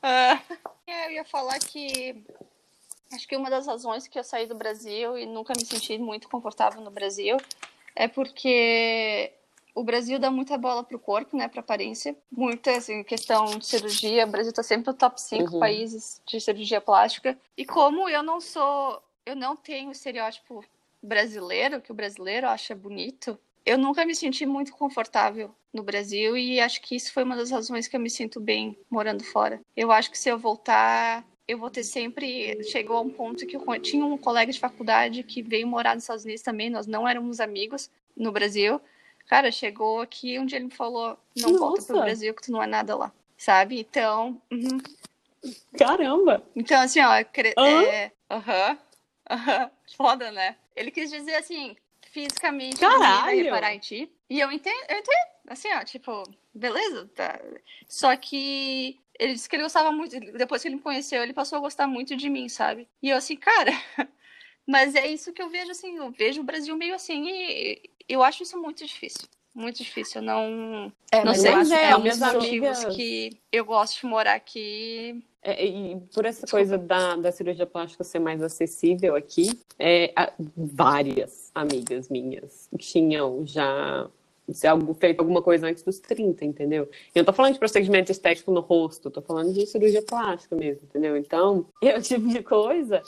É, 0.00 1.06
eu 1.08 1.10
ia 1.14 1.24
falar 1.24 1.58
que 1.58 2.24
acho 3.12 3.26
que 3.26 3.36
uma 3.36 3.50
das 3.50 3.66
razões 3.66 4.06
que 4.06 4.16
eu 4.16 4.22
saí 4.22 4.46
do 4.46 4.54
Brasil 4.54 5.18
e 5.18 5.26
nunca 5.26 5.52
me 5.56 5.64
senti 5.64 5.98
muito 5.98 6.28
confortável 6.28 6.80
no 6.80 6.92
Brasil 6.92 7.38
é 7.96 8.06
porque 8.06 9.32
o 9.76 9.84
Brasil 9.84 10.18
dá 10.18 10.30
muita 10.30 10.56
bola 10.56 10.82
pro 10.82 10.98
corpo, 10.98 11.36
né, 11.36 11.46
pra 11.48 11.60
aparência. 11.60 12.16
Muita, 12.32 12.72
assim, 12.78 13.04
questão 13.04 13.44
de 13.58 13.66
cirurgia. 13.66 14.24
O 14.24 14.30
Brasil 14.30 14.50
tá 14.52 14.62
sempre 14.62 14.90
no 14.90 14.94
top 14.96 15.20
5 15.20 15.52
Uhum. 15.52 15.60
países 15.60 16.20
de 16.26 16.40
cirurgia 16.40 16.80
plástica. 16.80 17.38
E 17.56 17.64
como 17.66 18.08
eu 18.08 18.22
não 18.22 18.40
sou, 18.40 19.00
eu 19.26 19.36
não 19.36 19.54
tenho 19.54 19.90
o 19.90 19.92
estereótipo 19.92 20.64
brasileiro, 21.02 21.80
que 21.80 21.92
o 21.92 21.94
brasileiro 21.94 22.48
acha 22.48 22.74
bonito, 22.74 23.38
eu 23.66 23.76
nunca 23.76 24.04
me 24.06 24.14
senti 24.14 24.46
muito 24.46 24.72
confortável 24.72 25.54
no 25.72 25.82
Brasil 25.82 26.36
e 26.36 26.58
acho 26.58 26.80
que 26.80 26.96
isso 26.96 27.12
foi 27.12 27.22
uma 27.22 27.36
das 27.36 27.50
razões 27.50 27.86
que 27.86 27.94
eu 27.96 28.00
me 28.00 28.08
sinto 28.08 28.40
bem 28.40 28.78
morando 28.88 29.22
fora. 29.24 29.60
Eu 29.76 29.92
acho 29.92 30.10
que 30.10 30.16
se 30.18 30.28
eu 30.30 30.38
voltar, 30.38 31.22
eu 31.46 31.58
vou 31.58 31.68
ter 31.68 31.84
sempre. 31.84 32.62
Chegou 32.64 32.96
a 32.96 33.00
um 33.02 33.10
ponto 33.10 33.46
que 33.46 33.56
eu 33.56 33.80
tinha 33.80 34.04
um 34.06 34.16
colega 34.16 34.50
de 34.50 34.58
faculdade 34.58 35.22
que 35.22 35.42
veio 35.42 35.66
morar 35.66 35.94
nos 35.94 36.04
Estados 36.04 36.24
Unidos 36.24 36.42
também, 36.42 36.70
nós 36.70 36.86
não 36.86 37.06
éramos 37.06 37.40
amigos 37.40 37.90
no 38.16 38.32
Brasil. 38.32 38.80
Cara, 39.26 39.50
chegou 39.50 40.00
aqui 40.00 40.38
um 40.38 40.46
dia 40.46 40.58
ele 40.58 40.66
me 40.66 40.70
falou: 40.74 41.18
não 41.36 41.58
volta 41.58 41.82
pro 41.82 41.94
Nossa. 41.96 42.04
Brasil 42.04 42.34
que 42.34 42.42
tu 42.42 42.52
não 42.52 42.62
é 42.62 42.66
nada 42.66 42.96
lá. 42.96 43.12
Sabe? 43.36 43.80
Então. 43.80 44.40
uhum. 44.50 44.78
Caramba! 45.78 46.42
Então, 46.56 46.80
assim, 46.80 47.00
ó, 47.00 47.22
cre- 47.24 47.54
é, 47.58 48.10
aham, 48.30 48.78
aham, 49.30 49.70
foda, 49.96 50.30
né? 50.32 50.56
Ele 50.74 50.90
quis 50.90 51.10
dizer 51.10 51.36
assim, 51.36 51.76
fisicamente, 52.10 52.78
Caralho! 52.80 53.24
vai 53.24 53.36
reparar 53.36 53.74
em 53.74 53.78
ti. 53.78 54.10
E 54.28 54.40
eu 54.40 54.50
entendo, 54.50 54.84
eu 54.88 54.98
entendo, 54.98 55.28
assim, 55.48 55.68
ó, 55.74 55.84
tipo, 55.84 56.22
beleza, 56.54 57.08
tá. 57.14 57.38
Só 57.88 58.16
que 58.16 58.98
ele 59.18 59.34
disse 59.34 59.48
que 59.48 59.56
ele 59.56 59.62
gostava 59.62 59.92
muito, 59.92 60.18
depois 60.18 60.62
que 60.62 60.68
ele 60.68 60.76
me 60.76 60.82
conheceu, 60.82 61.22
ele 61.22 61.32
passou 61.32 61.58
a 61.58 61.60
gostar 61.60 61.86
muito 61.86 62.16
de 62.16 62.28
mim, 62.28 62.48
sabe? 62.48 62.88
E 63.02 63.10
eu 63.10 63.16
assim, 63.16 63.36
cara, 63.36 63.70
mas 64.66 64.94
é 64.94 65.06
isso 65.06 65.32
que 65.32 65.40
eu 65.42 65.48
vejo, 65.48 65.70
assim, 65.70 65.96
eu 65.96 66.10
vejo 66.10 66.40
o 66.40 66.44
Brasil 66.44 66.76
meio 66.76 66.94
assim 66.94 67.24
e 67.28 67.90
eu 68.08 68.22
acho 68.22 68.42
isso 68.42 68.60
muito 68.60 68.84
difícil. 68.84 69.28
Muito 69.54 69.78
difícil, 69.78 70.20
eu 70.20 70.26
não, 70.26 70.92
É, 71.10 71.24
não 71.24 71.32
mas 71.32 71.40
sei, 71.40 71.50
eu 71.50 71.56
acho 71.56 71.72
é, 71.72 71.90
é 71.90 71.96
um 71.96 72.02
dos 72.02 72.18
motivos 72.18 72.44
amigas- 72.84 72.94
que 72.96 73.30
eu 73.50 73.64
gosto 73.64 74.00
de 74.00 74.06
morar 74.06 74.34
aqui 74.34 75.24
É, 75.42 75.64
e 75.64 75.96
por 76.12 76.26
essa 76.26 76.46
coisa 76.46 76.76
da, 76.76 77.16
da 77.16 77.32
cirurgia 77.32 77.64
plástica 77.64 78.04
ser 78.04 78.18
mais 78.18 78.42
acessível 78.42 79.16
aqui, 79.16 79.58
é, 79.78 80.12
a- 80.14 80.30
várias 80.54 81.50
amigas 81.54 82.10
minhas 82.10 82.68
tinham 82.78 83.46
já 83.46 84.06
se 84.52 84.66
algo, 84.66 84.92
feito 84.94 85.20
alguma 85.20 85.40
coisa 85.42 85.66
antes 85.66 85.82
dos 85.82 85.98
30, 85.98 86.44
entendeu? 86.44 86.84
Eu 87.14 87.20
não 87.20 87.24
tô 87.24 87.32
falando 87.32 87.54
de 87.54 87.58
procedimento 87.58 88.12
estético 88.12 88.52
no 88.52 88.60
rosto, 88.60 89.10
tô 89.10 89.20
falando 89.22 89.52
de 89.52 89.66
cirurgia 89.66 90.02
plástica 90.02 90.54
mesmo, 90.54 90.82
entendeu? 90.84 91.16
Então, 91.16 91.66
é 91.82 91.96
o 91.98 92.02
tipo 92.02 92.28
de 92.28 92.42
coisa 92.44 93.02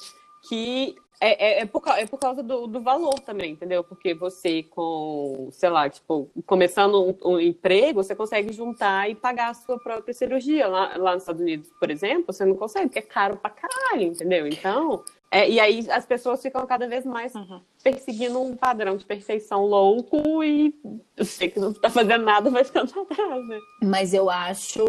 que 0.49 0.95
é, 1.21 1.59
é, 1.59 1.61
é, 1.63 1.67
por, 1.67 1.83
é 1.89 2.07
por 2.07 2.19
causa 2.19 2.43
do, 2.43 2.67
do 2.67 2.81
valor 2.81 3.19
também, 3.21 3.53
entendeu? 3.53 3.83
Porque 3.83 4.15
você 4.15 4.63
com, 4.63 5.49
sei 5.53 5.69
lá, 5.69 5.89
tipo, 5.91 6.31
começando 6.47 7.03
um, 7.25 7.33
um 7.33 7.41
emprego, 7.41 8.03
você 8.03 8.15
consegue 8.15 8.53
juntar 8.53 9.11
e 9.11 9.15
pagar 9.15 9.51
a 9.51 9.55
sua 9.55 9.79
própria 9.79 10.15
cirurgia. 10.15 10.69
Lá, 10.69 10.97
lá 10.97 11.15
nos 11.15 11.25
Estados 11.25 11.43
Unidos, 11.43 11.71
por 11.81 11.91
exemplo, 11.91 12.33
você 12.33 12.45
não 12.45 12.55
consegue, 12.55 12.87
porque 12.87 13.01
é 13.01 13.03
caro 13.03 13.37
pra 13.37 13.51
caralho, 13.51 14.03
entendeu? 14.03 14.47
Então, 14.47 15.03
é, 15.31 15.49
e 15.49 15.59
aí 15.61 15.91
as 15.91 16.07
pessoas 16.07 16.41
ficam 16.41 16.65
cada 16.67 16.87
vez 16.89 17.05
mais 17.05 17.35
Uhum. 17.35 17.61
perseguindo 17.83 18.41
um 18.41 18.57
padrão 18.57 18.97
de 18.97 19.05
perfeição 19.05 19.67
louco 19.67 20.43
e 20.45 20.73
você 21.17 21.49
que 21.49 21.61
não 21.61 21.73
tá 21.73 21.91
fazendo 21.91 22.25
nada 22.25 22.49
vai 22.49 22.65
ficando 22.65 22.93
pra 22.93 23.05
trás, 23.05 23.49
né? 23.49 23.59
Mas 23.83 24.15
eu 24.15 24.31
acho. 24.31 24.81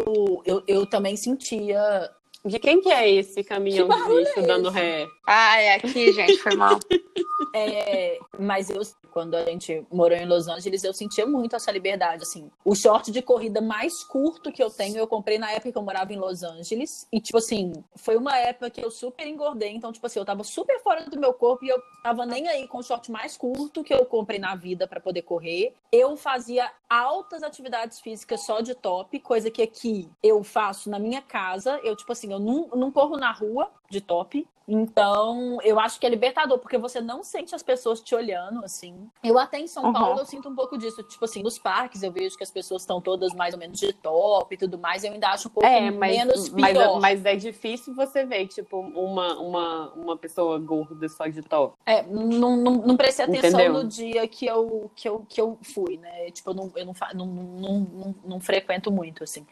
Eu, 0.46 0.62
eu 0.66 0.86
também 0.86 1.16
sentia. 1.16 2.10
De 2.44 2.58
quem 2.58 2.80
que 2.80 2.90
é 2.90 3.10
esse 3.10 3.44
caminhão 3.44 3.86
Que 3.86 3.94
de 3.94 4.00
barulho 4.00 4.18
lixo 4.20 4.40
é 4.40 4.42
dando 4.42 4.70
ré? 4.70 5.06
Ah, 5.26 5.60
é 5.60 5.74
aqui, 5.74 6.12
gente, 6.12 6.38
foi 6.38 6.56
mal. 6.56 6.78
é, 7.54 8.18
mas 8.38 8.70
eu, 8.70 8.80
quando 9.10 9.34
a 9.34 9.44
gente 9.44 9.84
morou 9.90 10.16
em 10.16 10.26
Los 10.26 10.48
Angeles, 10.48 10.84
eu 10.84 10.94
sentia 10.94 11.26
muito 11.26 11.56
essa 11.56 11.70
liberdade. 11.70 12.22
Assim, 12.22 12.50
o 12.64 12.74
short 12.74 13.10
de 13.10 13.20
corrida 13.20 13.60
mais 13.60 14.02
curto 14.04 14.52
que 14.52 14.62
eu 14.62 14.70
tenho, 14.70 14.96
eu 14.96 15.06
comprei 15.06 15.38
na 15.38 15.50
época 15.50 15.72
que 15.72 15.78
eu 15.78 15.82
morava 15.82 16.12
em 16.12 16.18
Los 16.18 16.42
Angeles. 16.42 17.06
E, 17.12 17.20
tipo 17.20 17.38
assim, 17.38 17.72
foi 17.96 18.16
uma 18.16 18.36
época 18.38 18.70
que 18.70 18.84
eu 18.84 18.90
super 18.90 19.26
engordei. 19.26 19.74
Então, 19.74 19.92
tipo 19.92 20.06
assim, 20.06 20.18
eu 20.18 20.24
tava 20.24 20.44
super 20.44 20.80
fora 20.82 21.04
do 21.08 21.18
meu 21.18 21.34
corpo 21.34 21.64
e 21.64 21.68
eu 21.68 21.80
tava 22.02 22.24
nem 22.24 22.48
aí 22.48 22.66
com 22.66 22.78
o 22.78 22.82
short 22.82 23.10
mais 23.10 23.36
curto 23.36 23.84
que 23.84 23.92
eu 23.92 24.04
comprei 24.06 24.38
na 24.38 24.54
vida 24.54 24.86
pra 24.86 25.00
poder 25.00 25.22
correr. 25.22 25.74
Eu 25.92 26.16
fazia 26.16 26.70
altas 26.88 27.42
atividades 27.42 28.00
físicas 28.00 28.44
só 28.44 28.60
de 28.60 28.74
top, 28.74 29.18
coisa 29.20 29.50
que 29.50 29.62
aqui 29.62 30.08
eu 30.22 30.42
faço 30.42 30.88
na 30.90 30.98
minha 30.98 31.22
casa. 31.22 31.80
Eu, 31.82 31.96
tipo 31.96 32.12
assim, 32.12 32.32
eu 32.32 32.38
não, 32.38 32.68
não 32.68 32.90
corro 32.90 33.16
na 33.16 33.32
rua 33.32 33.70
de 33.90 34.00
top. 34.00 34.46
Então, 34.72 35.58
eu 35.64 35.80
acho 35.80 35.98
que 35.98 36.06
é 36.06 36.08
libertador, 36.08 36.58
porque 36.58 36.78
você 36.78 37.00
não 37.00 37.24
sente 37.24 37.54
as 37.56 37.62
pessoas 37.62 38.00
te 38.00 38.14
olhando, 38.14 38.64
assim. 38.64 39.10
Eu 39.22 39.36
até 39.36 39.58
em 39.58 39.66
São 39.66 39.86
Uhum. 39.86 39.92
Paulo 39.92 40.20
eu 40.20 40.24
sinto 40.24 40.48
um 40.48 40.54
pouco 40.54 40.78
disso. 40.78 41.02
Tipo 41.02 41.24
assim, 41.24 41.42
nos 41.42 41.58
parques 41.58 42.04
eu 42.04 42.12
vejo 42.12 42.36
que 42.36 42.44
as 42.44 42.50
pessoas 42.52 42.82
estão 42.82 43.00
todas 43.00 43.34
mais 43.34 43.52
ou 43.52 43.58
menos 43.58 43.80
de 43.80 43.92
top 43.92 44.54
e 44.54 44.56
tudo 44.56 44.78
mais. 44.78 45.02
Eu 45.02 45.12
ainda 45.12 45.28
acho 45.30 45.48
um 45.48 45.50
pouco 45.50 45.66
É, 45.68 45.90
mas, 45.90 46.16
menos 46.16 46.48
mas, 46.50 46.72
pior. 46.72 47.00
mas 47.00 47.24
é 47.24 47.34
difícil 47.34 47.94
você 47.96 48.24
ver, 48.24 48.46
tipo, 48.46 48.78
uma, 48.78 49.34
uma, 49.40 49.92
uma 49.94 50.16
pessoa 50.16 50.56
gorda 50.60 51.08
só 51.08 51.26
de 51.26 51.42
top. 51.42 51.74
É, 51.84 52.02
não, 52.04 52.56
não, 52.56 52.74
não 52.76 52.96
prestei 52.96 53.24
atenção 53.24 53.50
Entendeu? 53.50 53.72
no 53.72 53.84
dia 53.88 54.28
que 54.28 54.46
eu, 54.46 54.88
que 54.94 55.08
eu, 55.08 55.26
que 55.28 55.40
eu 55.40 55.58
fui, 55.62 55.96
né? 55.96 56.30
Tipo, 56.30 56.50
eu 56.50 56.54
não, 56.54 56.72
eu 56.76 56.86
não, 56.86 56.94
não, 57.14 57.26
não, 57.26 57.80
não, 57.80 58.14
não 58.24 58.40
frequento 58.40 58.92
muito, 58.92 59.24
assim. 59.24 59.44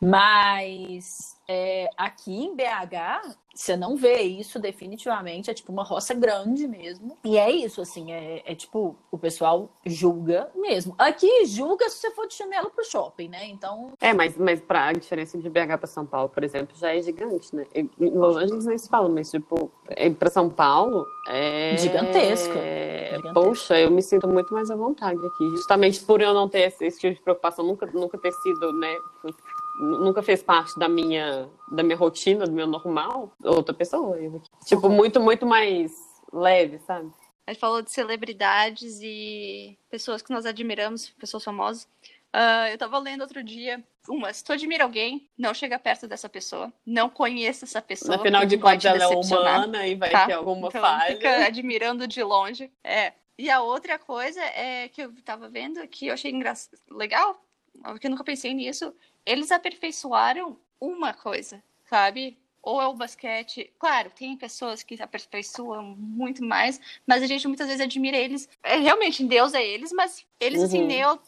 Mas 0.00 1.35
é, 1.48 1.88
aqui 1.96 2.44
em 2.44 2.54
BH, 2.54 3.36
você 3.54 3.76
não 3.76 3.96
vê 3.96 4.20
isso 4.22 4.58
definitivamente. 4.58 5.50
É 5.50 5.54
tipo 5.54 5.72
uma 5.72 5.82
roça 5.84 6.12
grande 6.12 6.66
mesmo. 6.68 7.16
E 7.24 7.38
é 7.38 7.50
isso, 7.50 7.80
assim, 7.80 8.12
é, 8.12 8.42
é 8.44 8.54
tipo, 8.54 8.96
o 9.10 9.18
pessoal 9.18 9.70
julga 9.84 10.50
mesmo. 10.54 10.94
Aqui 10.98 11.46
julga 11.46 11.88
se 11.88 11.96
você 11.98 12.10
for 12.10 12.26
de 12.26 12.34
chinelo 12.34 12.70
pro 12.70 12.84
shopping, 12.84 13.28
né? 13.28 13.46
Então, 13.46 13.92
É, 14.00 14.12
mas, 14.12 14.36
mas 14.36 14.60
pra, 14.60 14.88
a 14.88 14.92
diferença 14.92 15.38
de 15.38 15.48
BH 15.48 15.78
pra 15.78 15.86
São 15.86 16.04
Paulo, 16.04 16.28
por 16.28 16.44
exemplo, 16.44 16.76
já 16.76 16.94
é 16.94 17.00
gigante, 17.00 17.54
né? 17.54 17.64
Em 17.74 17.88
Los 17.98 18.36
Angeles 18.36 18.66
nem 18.66 18.78
se 18.78 18.88
fala, 18.88 19.08
mas, 19.08 19.30
tipo, 19.30 19.70
pra 20.18 20.30
São 20.30 20.50
Paulo 20.50 21.06
é... 21.28 21.76
Gigantesco. 21.78 22.54
É, 22.56 23.12
Gigantesco. 23.16 23.34
Poxa, 23.34 23.78
eu 23.78 23.90
me 23.90 24.02
sinto 24.02 24.28
muito 24.28 24.52
mais 24.52 24.70
à 24.70 24.76
vontade 24.76 25.18
aqui. 25.24 25.48
Justamente 25.50 26.04
por 26.04 26.20
eu 26.20 26.34
não 26.34 26.48
ter 26.48 26.68
esse, 26.68 26.84
esse 26.84 27.00
tipo 27.00 27.14
de 27.14 27.22
preocupação, 27.22 27.64
nunca, 27.64 27.86
nunca 27.86 28.18
ter 28.18 28.32
sido, 28.32 28.72
né? 28.74 28.94
Nunca 29.78 30.22
fez 30.22 30.42
parte 30.42 30.78
da 30.78 30.88
minha, 30.88 31.48
da 31.70 31.82
minha 31.82 31.96
rotina, 31.96 32.46
do 32.46 32.52
meu 32.52 32.66
normal, 32.66 33.32
outra 33.44 33.74
pessoa. 33.74 34.16
eu. 34.18 34.42
Tipo, 34.64 34.88
muito, 34.88 35.20
muito 35.20 35.44
mais 35.44 35.92
leve, 36.32 36.78
sabe? 36.78 37.12
A 37.46 37.52
gente 37.52 37.60
falou 37.60 37.80
de 37.80 37.92
celebridades 37.92 39.00
e 39.02 39.78
pessoas 39.88 40.20
que 40.20 40.32
nós 40.32 40.46
admiramos, 40.46 41.10
pessoas 41.10 41.44
famosas. 41.44 41.86
Uh, 42.34 42.68
eu 42.70 42.78
tava 42.78 42.98
lendo 42.98 43.20
outro 43.20 43.42
dia. 43.42 43.82
Uma, 44.08 44.32
se 44.32 44.44
tu 44.44 44.52
admira 44.52 44.84
alguém, 44.84 45.28
não 45.38 45.54
chega 45.54 45.78
perto 45.78 46.06
dessa 46.06 46.28
pessoa. 46.28 46.72
Não 46.84 47.08
conheça 47.08 47.64
essa 47.64 47.80
pessoa. 47.80 48.16
No 48.16 48.22
final 48.22 48.44
de 48.44 48.58
contas, 48.58 48.84
ela 48.84 49.04
é 49.04 49.16
humana 49.16 49.86
e 49.86 49.94
vai 49.94 50.10
tá? 50.10 50.26
ter 50.26 50.32
alguma 50.32 50.68
então, 50.68 50.80
falha. 50.80 51.16
Fica 51.16 51.46
admirando 51.46 52.06
de 52.06 52.22
longe. 52.22 52.70
É. 52.84 53.12
E 53.38 53.50
a 53.50 53.60
outra 53.60 53.98
coisa 53.98 54.40
é 54.40 54.88
que 54.88 55.02
eu 55.02 55.12
tava 55.24 55.48
vendo 55.48 55.86
que 55.88 56.06
eu 56.06 56.14
achei 56.14 56.30
engraçado, 56.30 56.78
legal, 56.90 57.40
porque 57.82 58.06
eu 58.06 58.10
nunca 58.10 58.24
pensei 58.24 58.52
nisso. 58.54 58.94
Eles 59.26 59.50
aperfeiçoaram 59.50 60.56
uma 60.80 61.12
coisa, 61.12 61.62
sabe? 61.84 62.38
Ou 62.62 62.80
é 62.80 62.86
o 62.86 62.94
basquete. 62.94 63.72
Claro, 63.78 64.10
tem 64.10 64.36
pessoas 64.36 64.82
que 64.82 65.00
aperfeiçoam 65.02 65.94
muito 65.96 66.44
mais, 66.44 66.80
mas 67.06 67.22
a 67.22 67.26
gente 67.26 67.46
muitas 67.46 67.66
vezes 67.66 67.82
admira 67.82 68.16
eles. 68.16 68.48
É, 68.62 68.76
realmente, 68.76 69.24
Deus 69.24 69.52
é 69.52 69.64
eles, 69.64 69.92
mas 69.92 70.26
eles 70.40 70.62
assim, 70.62 70.82
uhum. 70.82 70.86
assim, 71.12 71.20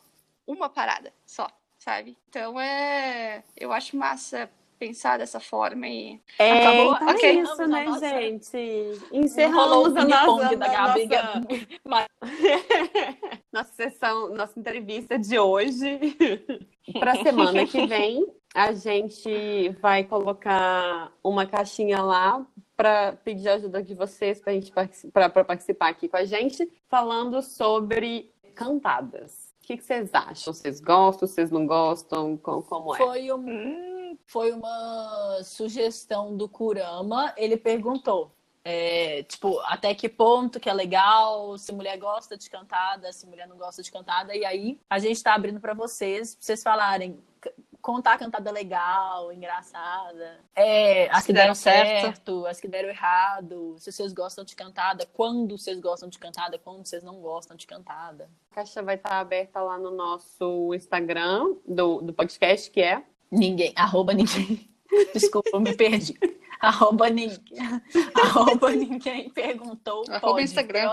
uma 0.47 0.69
parada 0.69 1.13
só, 1.27 1.49
sabe? 1.79 2.17
Então 2.29 2.59
é. 2.59 3.43
Eu 3.57 3.73
acho 3.73 3.97
massa 3.97 4.51
pensar 4.79 5.19
dessa 5.19 5.41
forma 5.41 5.87
e 5.87 6.21
é, 6.39 6.63
acabou 6.63 6.95
então 6.95 7.09
okay. 7.11 7.29
é 7.29 7.43
isso, 7.43 7.67
né, 7.67 7.85
nossa... 7.85 8.09
gente? 8.09 8.59
Encerramos 9.13 9.97
a 9.97 10.05
nossa, 10.05 10.57
da 10.57 10.69
Gabi. 10.69 11.09
Nossa... 11.85 12.07
nossa 13.53 13.73
sessão, 13.73 14.35
nossa 14.35 14.59
entrevista 14.59 15.19
de 15.19 15.39
hoje. 15.39 15.99
Para 16.99 17.13
a 17.13 17.23
semana 17.23 17.67
que 17.67 17.87
vem, 17.87 18.27
a 18.55 18.73
gente 18.73 19.69
vai 19.81 20.05
colocar 20.05 21.13
uma 21.23 21.45
caixinha 21.45 22.03
lá 22.03 22.47
para 22.77 23.13
pedir 23.25 23.49
ajuda 23.49 23.83
de 23.83 23.95
vocês 23.95 24.41
para 24.41 24.53
gente 24.53 24.73
para 25.13 25.45
participar 25.45 25.89
aqui 25.89 26.09
com 26.09 26.17
a 26.17 26.25
gente, 26.25 26.71
falando 26.89 27.43
sobre 27.43 28.33
cantadas 28.55 29.49
que, 29.69 29.77
que 29.77 29.85
vocês 29.85 30.15
acham? 30.15 30.55
Vocês 30.55 30.81
gostam? 30.81 31.29
Vocês 31.29 31.51
não 31.51 31.67
gostam? 31.67 32.39
Como, 32.39 32.63
como 32.63 32.95
é? 32.95 32.97
Foi, 32.99 33.33
um, 33.33 33.39
foi 34.27 34.53
uma 34.53 35.41
sugestão 35.43 36.37
do 36.37 36.49
Kurama. 36.49 37.33
Ele 37.37 37.57
perguntou. 37.57 38.33
É, 38.65 39.23
tipo, 39.23 39.59
até 39.61 39.95
que 39.95 40.09
ponto 40.09 40.61
que 40.61 40.69
é 40.69 40.75
legal, 40.75 41.57
se 41.57 41.73
mulher 41.73 41.97
gosta 41.97 42.37
de 42.37 42.51
cantada, 42.51 43.11
se 43.13 43.27
mulher 43.27 43.49
não 43.49 43.57
gosta 43.57 43.83
de 43.83 43.91
cantada, 43.91 44.37
e 44.37 44.45
aí 44.45 44.79
a 44.91 44.99
gente 44.99 45.23
tá 45.23 45.33
abrindo 45.35 45.59
para 45.59 45.73
vocês, 45.73 46.35
pra 46.35 46.45
vocês 46.45 46.63
falarem 46.63 47.19
contar 47.81 48.15
a 48.15 48.19
cantada 48.19 48.51
legal, 48.51 49.33
engraçada. 49.33 50.41
É, 50.55 51.09
as 51.11 51.25
que 51.25 51.33
deram 51.33 51.55
certo. 51.55 52.03
certo, 52.03 52.47
as 52.47 52.61
que 52.61 52.69
deram 52.69 52.91
errado, 52.91 53.77
se 53.79 53.91
vocês 53.91 54.13
gostam 54.13 54.45
de 54.45 54.55
cantada, 54.55 55.07
quando 55.15 55.57
vocês 55.57 55.81
gostam 55.81 56.09
de 56.09 56.19
cantada, 56.19 56.59
quando 56.59 56.85
vocês 56.85 57.03
não 57.03 57.21
gostam 57.21 57.57
de 57.57 57.67
cantada. 57.67 58.29
A 58.51 58.57
caixa 58.57 58.83
vai 58.83 58.97
estar 58.97 59.19
aberta 59.19 59.63
lá 59.63 59.79
no 59.79 59.91
nosso 59.91 60.75
Instagram 60.75 61.55
do, 61.67 62.03
do 62.03 62.13
podcast, 62.13 62.71
que 62.71 62.83
é 62.83 63.03
ninguém, 63.31 63.73
arroba 63.77 64.13
ninguém. 64.13 64.69
Desculpa, 65.13 65.51
eu 65.53 65.61
me 65.61 65.75
perdi. 65.75 66.15
Arroba 66.61 67.09
ninguém. 67.09 67.59
Arroba 68.15 68.71
ninguém 68.71 69.31
perguntou. 69.31 70.05
Arroba 70.09 70.33
pode, 70.33 70.45
Instagram. 70.45 70.91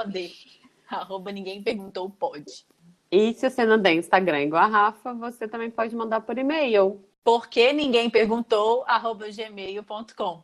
Arroba 0.88 1.32
ninguém 1.32 1.64
perguntou, 1.64 2.10
pode. 2.10 2.66
E 3.12 3.34
se 3.34 3.50
você 3.50 3.66
não 3.66 3.82
tem 3.82 3.98
Instagram 3.98 4.44
igual 4.44 4.64
a 4.64 4.68
Rafa, 4.68 5.14
você 5.14 5.48
também 5.48 5.72
pode 5.72 5.96
mandar 5.96 6.22
por 6.22 6.38
e-mail. 6.38 7.04
Porque 7.24 7.74
ninguém 7.74 8.10
perguntou, 8.10 8.84
arroba 8.86 9.26
gmail.com. 9.32 10.44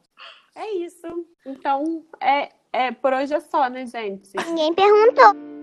É 0.55 0.71
isso. 0.77 1.25
Então, 1.45 2.03
é, 2.19 2.49
é, 2.73 2.91
por 2.91 3.13
hoje 3.13 3.33
é 3.33 3.39
só, 3.39 3.69
né, 3.69 3.85
gente? 3.85 4.31
Ninguém 4.47 4.73
perguntou. 4.73 5.60